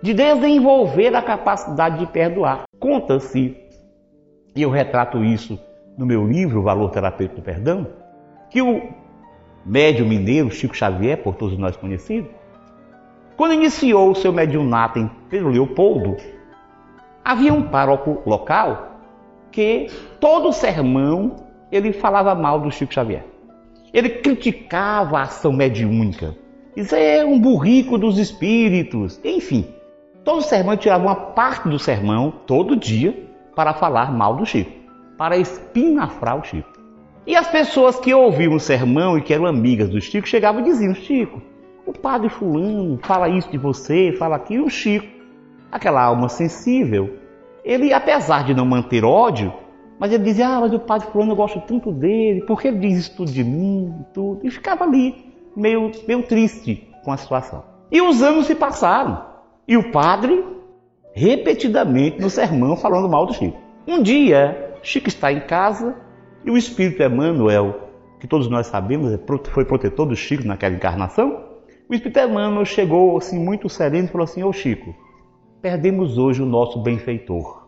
[0.00, 2.62] de desenvolver a capacidade de perdoar.
[2.78, 3.56] Conta-se
[4.54, 5.58] e eu retrato isso
[5.96, 7.86] no meu livro, Valor Terapêutico do Perdão,
[8.50, 8.82] que o
[9.64, 12.28] médium mineiro Chico Xavier, por todos nós conhecido,
[13.36, 16.16] quando iniciou o seu mediunato em Pedro Leopoldo,
[17.24, 18.98] havia um pároco local
[19.50, 19.88] que
[20.20, 21.36] todo sermão
[21.70, 23.24] ele falava mal do Chico Xavier.
[23.92, 26.36] Ele criticava a ação mediúnica.
[26.76, 29.20] Isso é um burrico dos espíritos.
[29.24, 29.66] Enfim,
[30.24, 34.70] todo sermão tirava uma parte do sermão todo dia para falar mal do Chico,
[35.18, 36.68] para espinafrar o Chico.
[37.26, 40.64] E as pessoas que ouviam o sermão e que eram amigas do Chico chegavam e
[40.64, 41.42] diziam: Chico,
[41.86, 44.64] o padre Fulano fala isso de você, fala aquilo.
[44.64, 45.06] E o Chico,
[45.70, 47.18] aquela alma sensível,
[47.64, 49.52] ele, apesar de não manter ódio,
[50.00, 52.78] mas ele dizia: Ah, mas o padre Fulano eu gosto tanto dele, por que ele
[52.78, 53.94] diz isso tudo de mim?
[54.00, 54.40] E, tudo?
[54.42, 55.14] e ficava ali,
[55.54, 57.62] meio, meio triste com a situação.
[57.92, 59.28] E os anos se passaram.
[59.68, 60.42] E o padre
[61.12, 63.58] repetidamente no sermão falando mal do Chico.
[63.86, 65.94] Um dia, Chico está em casa
[66.44, 69.18] e o espírito Emmanuel, que todos nós sabemos, é
[69.50, 71.44] foi protetor do Chico naquela encarnação,
[71.88, 74.94] o espírito Emmanuel chegou assim muito sereno e falou assim: Ô Chico,
[75.60, 77.59] perdemos hoje o nosso benfeitor.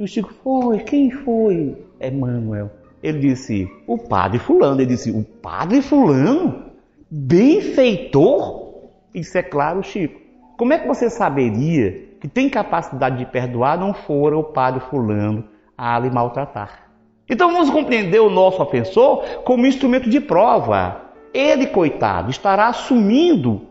[0.00, 1.76] E o Chico foi, quem foi?
[2.00, 2.70] Emmanuel.
[3.02, 4.80] Ele disse, o padre fulano.
[4.80, 6.70] Ele disse, o padre fulano?
[7.10, 8.76] Benfeitor?
[9.14, 10.18] Isso é claro, Chico.
[10.56, 15.44] Como é que você saberia que tem capacidade de perdoar não fora o padre fulano
[15.76, 16.90] a lhe maltratar?
[17.28, 21.10] Então vamos compreender o nosso ofensor como instrumento de prova.
[21.34, 23.66] Ele, coitado, estará assumindo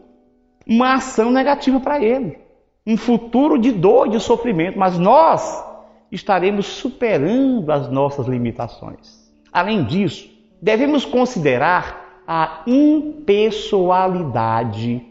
[0.67, 2.37] uma ação negativa para ele,
[2.85, 5.67] um futuro de dor e de sofrimento, mas nós
[6.11, 9.31] estaremos superando as nossas limitações.
[9.51, 10.29] Além disso,
[10.61, 15.03] devemos considerar a impessoalidade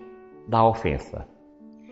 [0.46, 1.26] da ofensa.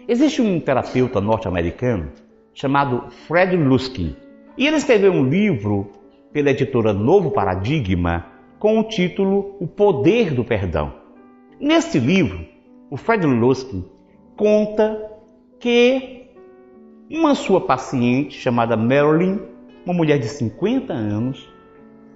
[0.09, 2.12] Existe um terapeuta norte-americano
[2.54, 4.14] chamado Fred Luskin
[4.57, 5.90] e ele escreveu um livro
[6.32, 8.26] pela editora Novo Paradigma
[8.59, 10.94] com o título O Poder do Perdão.
[11.61, 12.46] Neste livro,
[12.90, 13.84] o Fred Luskin
[14.36, 15.11] conta
[15.59, 16.26] que
[17.11, 19.38] uma sua paciente chamada Marilyn,
[19.84, 21.48] uma mulher de 50 anos,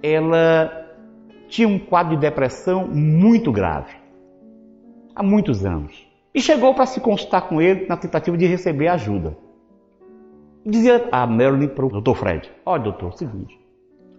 [0.03, 0.87] ela
[1.47, 3.93] tinha um quadro de depressão muito grave
[5.15, 6.07] há muitos anos.
[6.33, 9.37] E chegou para se consultar com ele na tentativa de receber ajuda.
[10.65, 13.59] Dizia a Marilyn para o doutor Fred: Olha, doutor, é seguinte,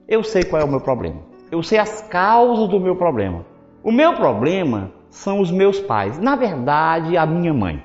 [0.09, 1.21] eu sei qual é o meu problema.
[1.51, 3.45] Eu sei as causas do meu problema.
[3.85, 7.83] O meu problema são os meus pais, na verdade, a minha mãe.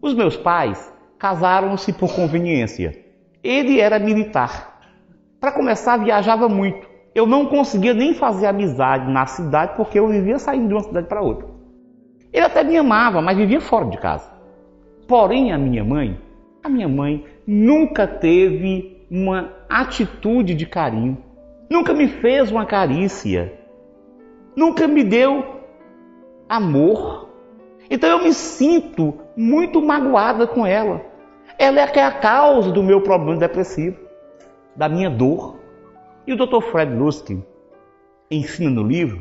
[0.00, 0.91] Os meus pais
[1.22, 2.98] casaram-se por conveniência.
[3.44, 4.80] Ele era militar.
[5.38, 6.84] Para começar, viajava muito.
[7.14, 11.06] Eu não conseguia nem fazer amizade na cidade porque eu vivia saindo de uma cidade
[11.06, 11.46] para outra.
[12.32, 14.32] Ele até me amava, mas vivia fora de casa.
[15.06, 16.18] Porém, a minha mãe,
[16.60, 21.18] a minha mãe nunca teve uma atitude de carinho,
[21.70, 23.60] nunca me fez uma carícia,
[24.56, 25.60] nunca me deu
[26.48, 27.28] amor.
[27.88, 31.11] Então eu me sinto muito magoada com ela.
[31.62, 33.96] Ela é que é a causa do meu problema depressivo,
[34.74, 35.60] da minha dor.
[36.26, 36.60] E o Dr.
[36.60, 37.40] Fred Luskin
[38.28, 39.20] ensina no livro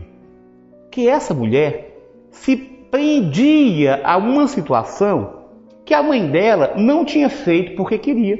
[0.90, 2.00] que essa mulher
[2.32, 2.58] se
[2.90, 5.44] prendia a uma situação
[5.86, 8.40] que a mãe dela não tinha feito porque queria.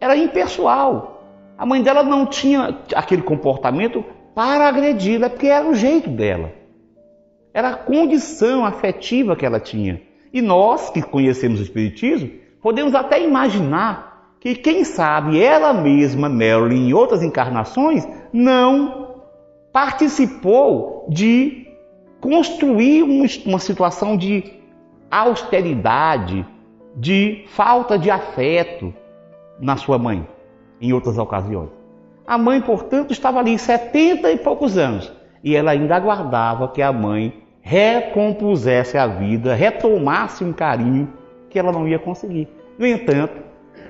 [0.00, 1.28] Era impessoal.
[1.58, 4.02] A mãe dela não tinha aquele comportamento
[4.34, 6.52] para agredi-la, porque era o jeito dela.
[7.52, 10.00] Era a condição afetiva que ela tinha.
[10.32, 16.88] E nós, que conhecemos o Espiritismo, podemos até imaginar que, quem sabe, ela mesma, Marilyn,
[16.88, 19.16] em outras encarnações, não
[19.70, 21.66] participou de
[22.22, 24.50] construir uma situação de
[25.10, 26.46] austeridade,
[26.96, 28.94] de falta de afeto
[29.60, 30.26] na sua mãe,
[30.80, 31.68] em outras ocasiões.
[32.26, 35.12] A mãe, portanto, estava ali 70 e poucos anos
[35.42, 41.12] e ela ainda aguardava que a mãe recompusesse a vida, retomasse um carinho
[41.54, 42.48] que ela não ia conseguir.
[42.76, 43.40] No entanto,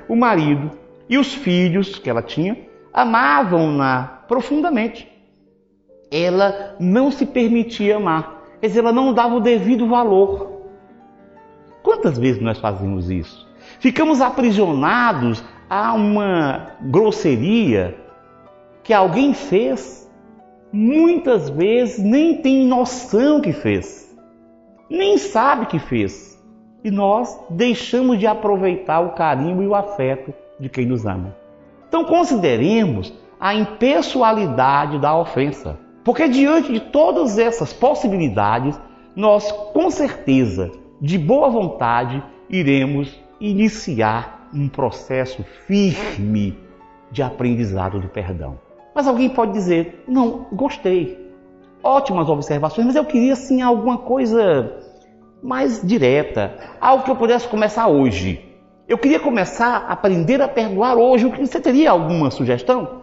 [0.06, 0.70] o marido
[1.08, 2.56] e os filhos que ela tinha
[2.92, 5.12] amavam-na profundamente
[6.10, 8.42] ela não se permitia amar.
[8.60, 10.60] Quer dizer, ela não dava o devido valor.
[11.82, 13.48] Quantas vezes nós fazemos isso?
[13.80, 17.96] Ficamos aprisionados a uma grosseria
[18.84, 20.08] que alguém fez,
[20.72, 24.16] muitas vezes nem tem noção que fez,
[24.88, 26.33] nem sabe que fez.
[26.84, 31.34] E nós deixamos de aproveitar o carinho e o afeto de quem nos ama.
[31.88, 35.78] Então consideremos a impessoalidade da ofensa.
[36.04, 38.78] Porque diante de todas essas possibilidades,
[39.16, 40.70] nós com certeza,
[41.00, 46.58] de boa vontade, iremos iniciar um processo firme
[47.10, 48.58] de aprendizado do perdão.
[48.94, 51.30] Mas alguém pode dizer: não, gostei,
[51.82, 54.83] ótimas observações, mas eu queria sim alguma coisa
[55.44, 58.42] mais direta, algo que eu pudesse começar hoje.
[58.88, 61.26] Eu queria começar a aprender a perdoar hoje.
[61.26, 63.02] Você teria alguma sugestão?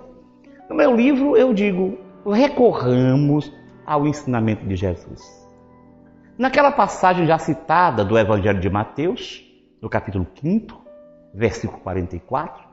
[0.67, 3.53] No meu livro eu digo: recorramos
[3.85, 5.21] ao ensinamento de Jesus.
[6.35, 9.43] Naquela passagem já citada do Evangelho de Mateus,
[9.79, 10.81] no capítulo 5,
[11.35, 12.63] versículo 44,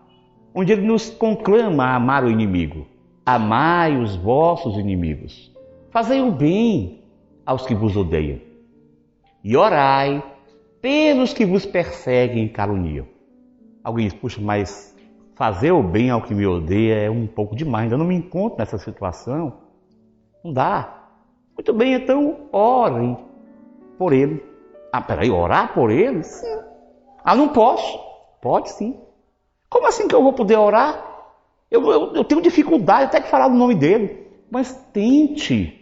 [0.55, 2.87] onde ele nos conclama a amar o inimigo.
[3.27, 5.55] Amai os vossos inimigos.
[5.91, 7.05] Fazei o bem
[7.45, 8.47] aos que vos odeiam.
[9.43, 10.22] E orai
[10.80, 13.07] pelos que vos perseguem e caluniam.
[13.82, 14.95] Alguém diz, puxa, mas
[15.34, 17.91] fazer o bem ao que me odeia é um pouco demais.
[17.91, 19.59] Eu não me encontro nessa situação.
[20.45, 21.07] Não dá.
[21.55, 23.16] Muito bem, então orem
[23.97, 24.43] por ele.
[24.93, 26.22] Ah, peraí, orar por ele?
[26.22, 26.59] Sim.
[27.24, 27.99] Ah, não posso.
[28.41, 28.99] Pode sim.
[29.68, 31.05] Como assim que eu vou poder orar?
[31.70, 34.26] Eu, eu, eu tenho dificuldade até de falar o nome dele.
[34.51, 35.74] Mas tente.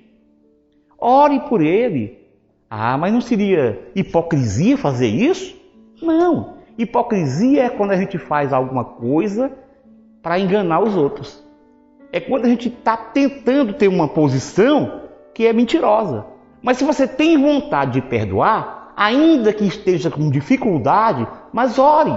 [0.98, 2.25] Ore por ele.
[2.68, 5.56] Ah, mas não seria hipocrisia fazer isso?
[6.02, 6.56] Não.
[6.76, 9.50] Hipocrisia é quando a gente faz alguma coisa
[10.22, 11.42] para enganar os outros.
[12.12, 15.02] É quando a gente está tentando ter uma posição
[15.32, 16.26] que é mentirosa.
[16.62, 22.12] Mas se você tem vontade de perdoar, ainda que esteja com dificuldade, mas ore.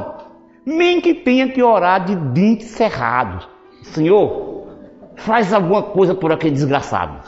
[0.65, 3.47] Nem que tenha que orar de dentes cerrados.
[3.83, 4.67] Senhor,
[5.15, 7.19] faz alguma coisa por aquele desgraçado.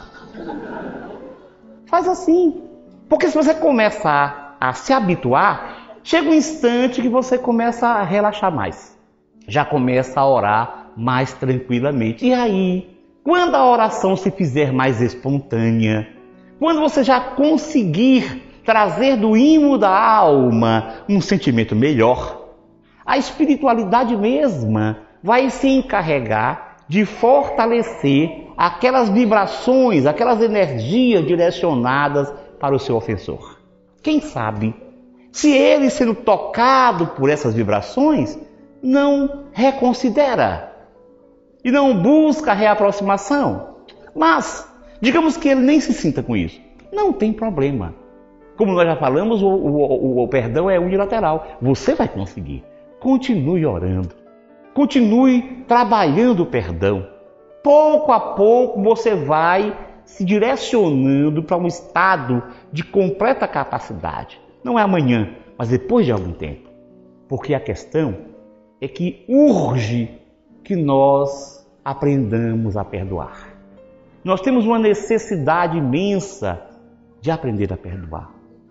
[1.86, 2.71] Faz assim.
[3.12, 8.50] Porque se você começar a se habituar, chega um instante que você começa a relaxar
[8.50, 8.98] mais.
[9.46, 12.24] Já começa a orar mais tranquilamente.
[12.24, 12.88] E aí,
[13.22, 16.08] quando a oração se fizer mais espontânea,
[16.58, 22.48] quando você já conseguir trazer do imo da alma um sentimento melhor,
[23.04, 32.32] a espiritualidade mesma vai se encarregar de fortalecer aquelas vibrações, aquelas energias direcionadas
[32.62, 33.58] para o seu ofensor.
[34.04, 34.72] Quem sabe,
[35.32, 38.38] se ele sendo tocado por essas vibrações,
[38.80, 40.72] não reconsidera
[41.64, 43.78] e não busca reaproximação.
[44.14, 46.60] Mas, digamos que ele nem se sinta com isso.
[46.92, 47.96] Não tem problema.
[48.56, 51.56] Como nós já falamos, o, o, o, perdão é unilateral.
[51.60, 52.62] Você vai conseguir.
[53.00, 54.14] Continue orando.
[54.72, 57.08] Continue trabalhando o perdão.
[57.60, 62.42] Pouco a pouco você vai se direcionando para um estado
[62.72, 64.40] de completa capacidade.
[64.62, 66.68] Não é amanhã, mas depois de algum tempo.
[67.28, 68.16] Porque a questão
[68.80, 70.10] é que urge
[70.64, 73.48] que nós aprendamos a perdoar.
[74.24, 76.60] Nós temos uma necessidade imensa
[77.20, 78.30] de aprender a perdoar.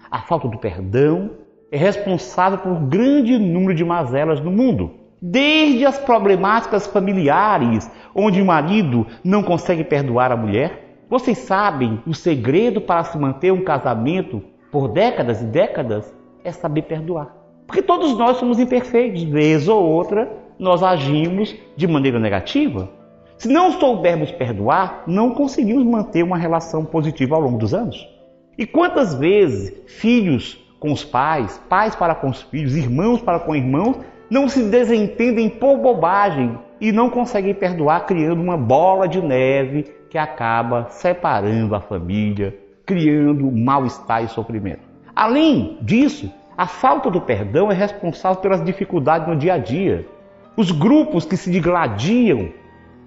[0.09, 1.31] A falta do perdão
[1.71, 4.91] é responsável por um grande número de mazelas no mundo.
[5.21, 10.90] Desde as problemáticas familiares, onde o marido não consegue perdoar a mulher.
[11.11, 14.41] Vocês sabem o segredo para se manter um casamento
[14.71, 17.35] por décadas e décadas é saber perdoar.
[17.67, 22.89] Porque todos nós somos imperfeitos, vez ou outra nós agimos de maneira negativa.
[23.37, 28.07] Se não soubermos perdoar, não conseguimos manter uma relação positiva ao longo dos anos.
[28.57, 33.53] E quantas vezes filhos com os pais, pais para com os filhos, irmãos para com
[33.53, 33.97] irmãos,
[34.29, 40.17] não se desentendem por bobagem e não conseguem perdoar, criando uma bola de neve que
[40.17, 42.53] acaba separando a família,
[42.85, 44.81] criando mal-estar e sofrimento.
[45.15, 50.05] Além disso, a falta do perdão é responsável pelas dificuldades no dia a dia.
[50.57, 52.49] Os grupos que se digladiam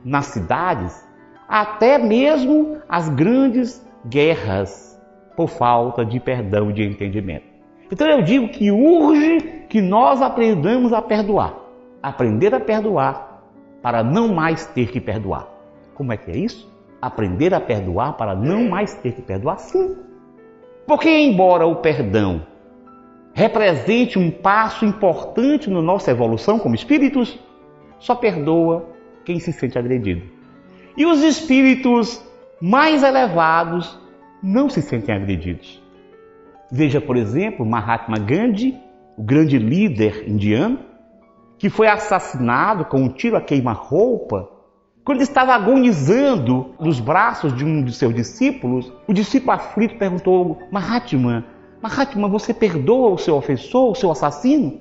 [0.02, 1.06] nas cidades,
[1.46, 4.98] até mesmo as grandes guerras
[5.36, 7.44] por falta de perdão e de entendimento.
[7.92, 11.54] Então eu digo que urge que nós aprendamos a perdoar.
[12.02, 13.42] Aprender a perdoar
[13.82, 15.46] para não mais ter que perdoar.
[15.94, 16.72] Como é que é isso?
[17.06, 19.58] Aprender a perdoar para não mais ter que perdoar?
[19.58, 19.96] Sim.
[20.86, 22.46] Porque, embora o perdão
[23.34, 27.38] represente um passo importante na nossa evolução como espíritos,
[27.98, 28.88] só perdoa
[29.24, 30.22] quem se sente agredido.
[30.96, 32.24] E os espíritos
[32.60, 33.98] mais elevados
[34.42, 35.82] não se sentem agredidos.
[36.70, 38.78] Veja, por exemplo, Mahatma Gandhi,
[39.16, 40.78] o grande líder indiano,
[41.58, 44.48] que foi assassinado com um tiro a queima-roupa,
[45.04, 51.44] quando estava agonizando nos braços de um de seus discípulos, o discípulo aflito perguntou: Mahatma,
[51.82, 54.80] Mahatma, você perdoa o seu ofensor, o seu assassino?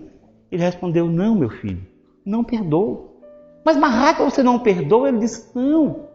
[0.52, 1.86] Ele respondeu: Não, meu filho,
[2.26, 3.18] não perdoo.
[3.66, 5.10] Mas Mahatma, você não perdoa?
[5.10, 6.08] Ele disse: Não,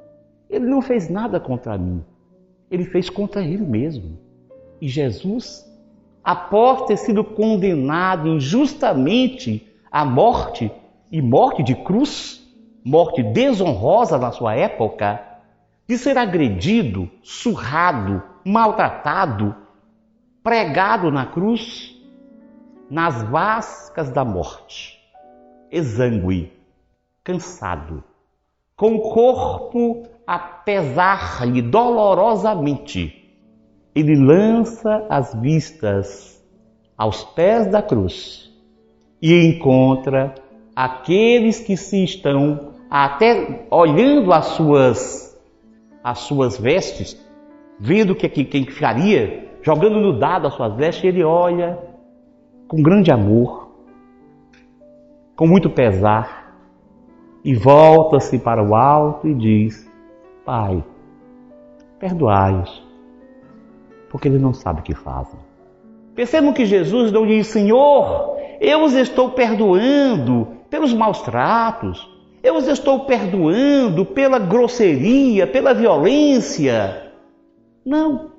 [0.48, 2.02] ele não fez nada contra mim,
[2.70, 4.18] ele fez contra ele mesmo.
[4.80, 5.68] E Jesus
[6.28, 10.70] após ter sido condenado injustamente à morte
[11.10, 12.37] e morte de cruz,
[12.84, 15.20] morte desonrosa na sua época,
[15.86, 19.54] de ser agredido, surrado, maltratado,
[20.42, 21.94] pregado na cruz,
[22.90, 24.98] nas vascas da morte,
[25.70, 26.52] exangue,
[27.22, 28.02] cansado,
[28.76, 33.18] com o corpo a pesar-lhe dolorosamente
[33.98, 36.40] ele lança as vistas
[36.96, 38.48] aos pés da cruz
[39.20, 40.34] e encontra
[40.78, 45.36] aqueles que se estão até olhando as suas
[46.04, 47.20] as suas vestes,
[47.80, 51.76] vendo que quem ficaria, jogando no dado as suas vestes, ele olha
[52.68, 53.72] com grande amor,
[55.34, 56.54] com muito pesar,
[57.44, 59.90] e volta-se para o alto e diz:
[60.44, 60.84] Pai,
[61.98, 62.86] perdoai-os,
[64.08, 65.40] porque eles não sabem o que fazem.
[66.14, 72.08] Percebam que Jesus não diz, Senhor, Eu os estou perdoando pelos maus tratos.
[72.42, 77.12] Eu os estou perdoando pela grosseria, pela violência.
[77.84, 78.32] Não.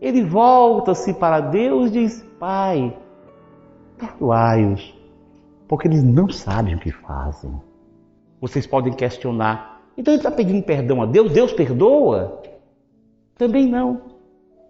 [0.00, 2.96] Ele volta-se para Deus e diz: Pai,
[3.98, 4.94] perdoai-os,
[5.68, 7.52] porque eles não sabem o que fazem.
[8.40, 9.82] Vocês podem questionar.
[9.96, 11.32] Então ele está pedindo perdão a Deus?
[11.32, 12.40] Deus perdoa?
[13.36, 14.02] Também não.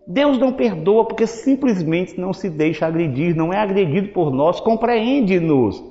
[0.06, 5.82] Deus não perdoa porque simplesmente não se deixa agredir, não é agredido por nós, compreende-nos.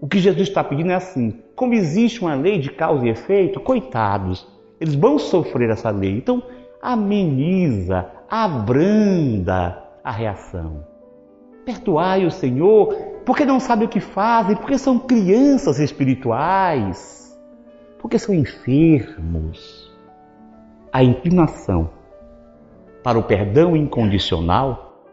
[0.00, 3.60] O que Jesus está pedindo é assim: como existe uma lei de causa e efeito,
[3.60, 4.46] coitados,
[4.80, 6.18] eles vão sofrer essa lei.
[6.18, 6.42] Então,
[6.82, 10.84] ameniza, abranda a reação.
[11.64, 12.94] Perdoai o Senhor,
[13.24, 17.36] porque não sabem o que fazem, porque são crianças espirituais,
[17.98, 19.90] porque são enfermos.
[20.92, 21.90] A inclinação
[23.02, 25.04] para o perdão incondicional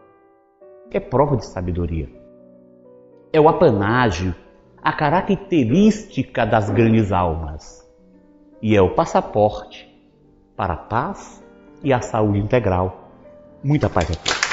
[0.90, 2.08] é prova de sabedoria.
[3.32, 4.34] É o apanágio,
[4.84, 7.82] a característica das grandes almas.
[8.60, 9.88] E é o passaporte
[10.54, 11.42] para a paz
[11.82, 13.10] e a saúde integral.
[13.62, 14.43] Muita paz a todos.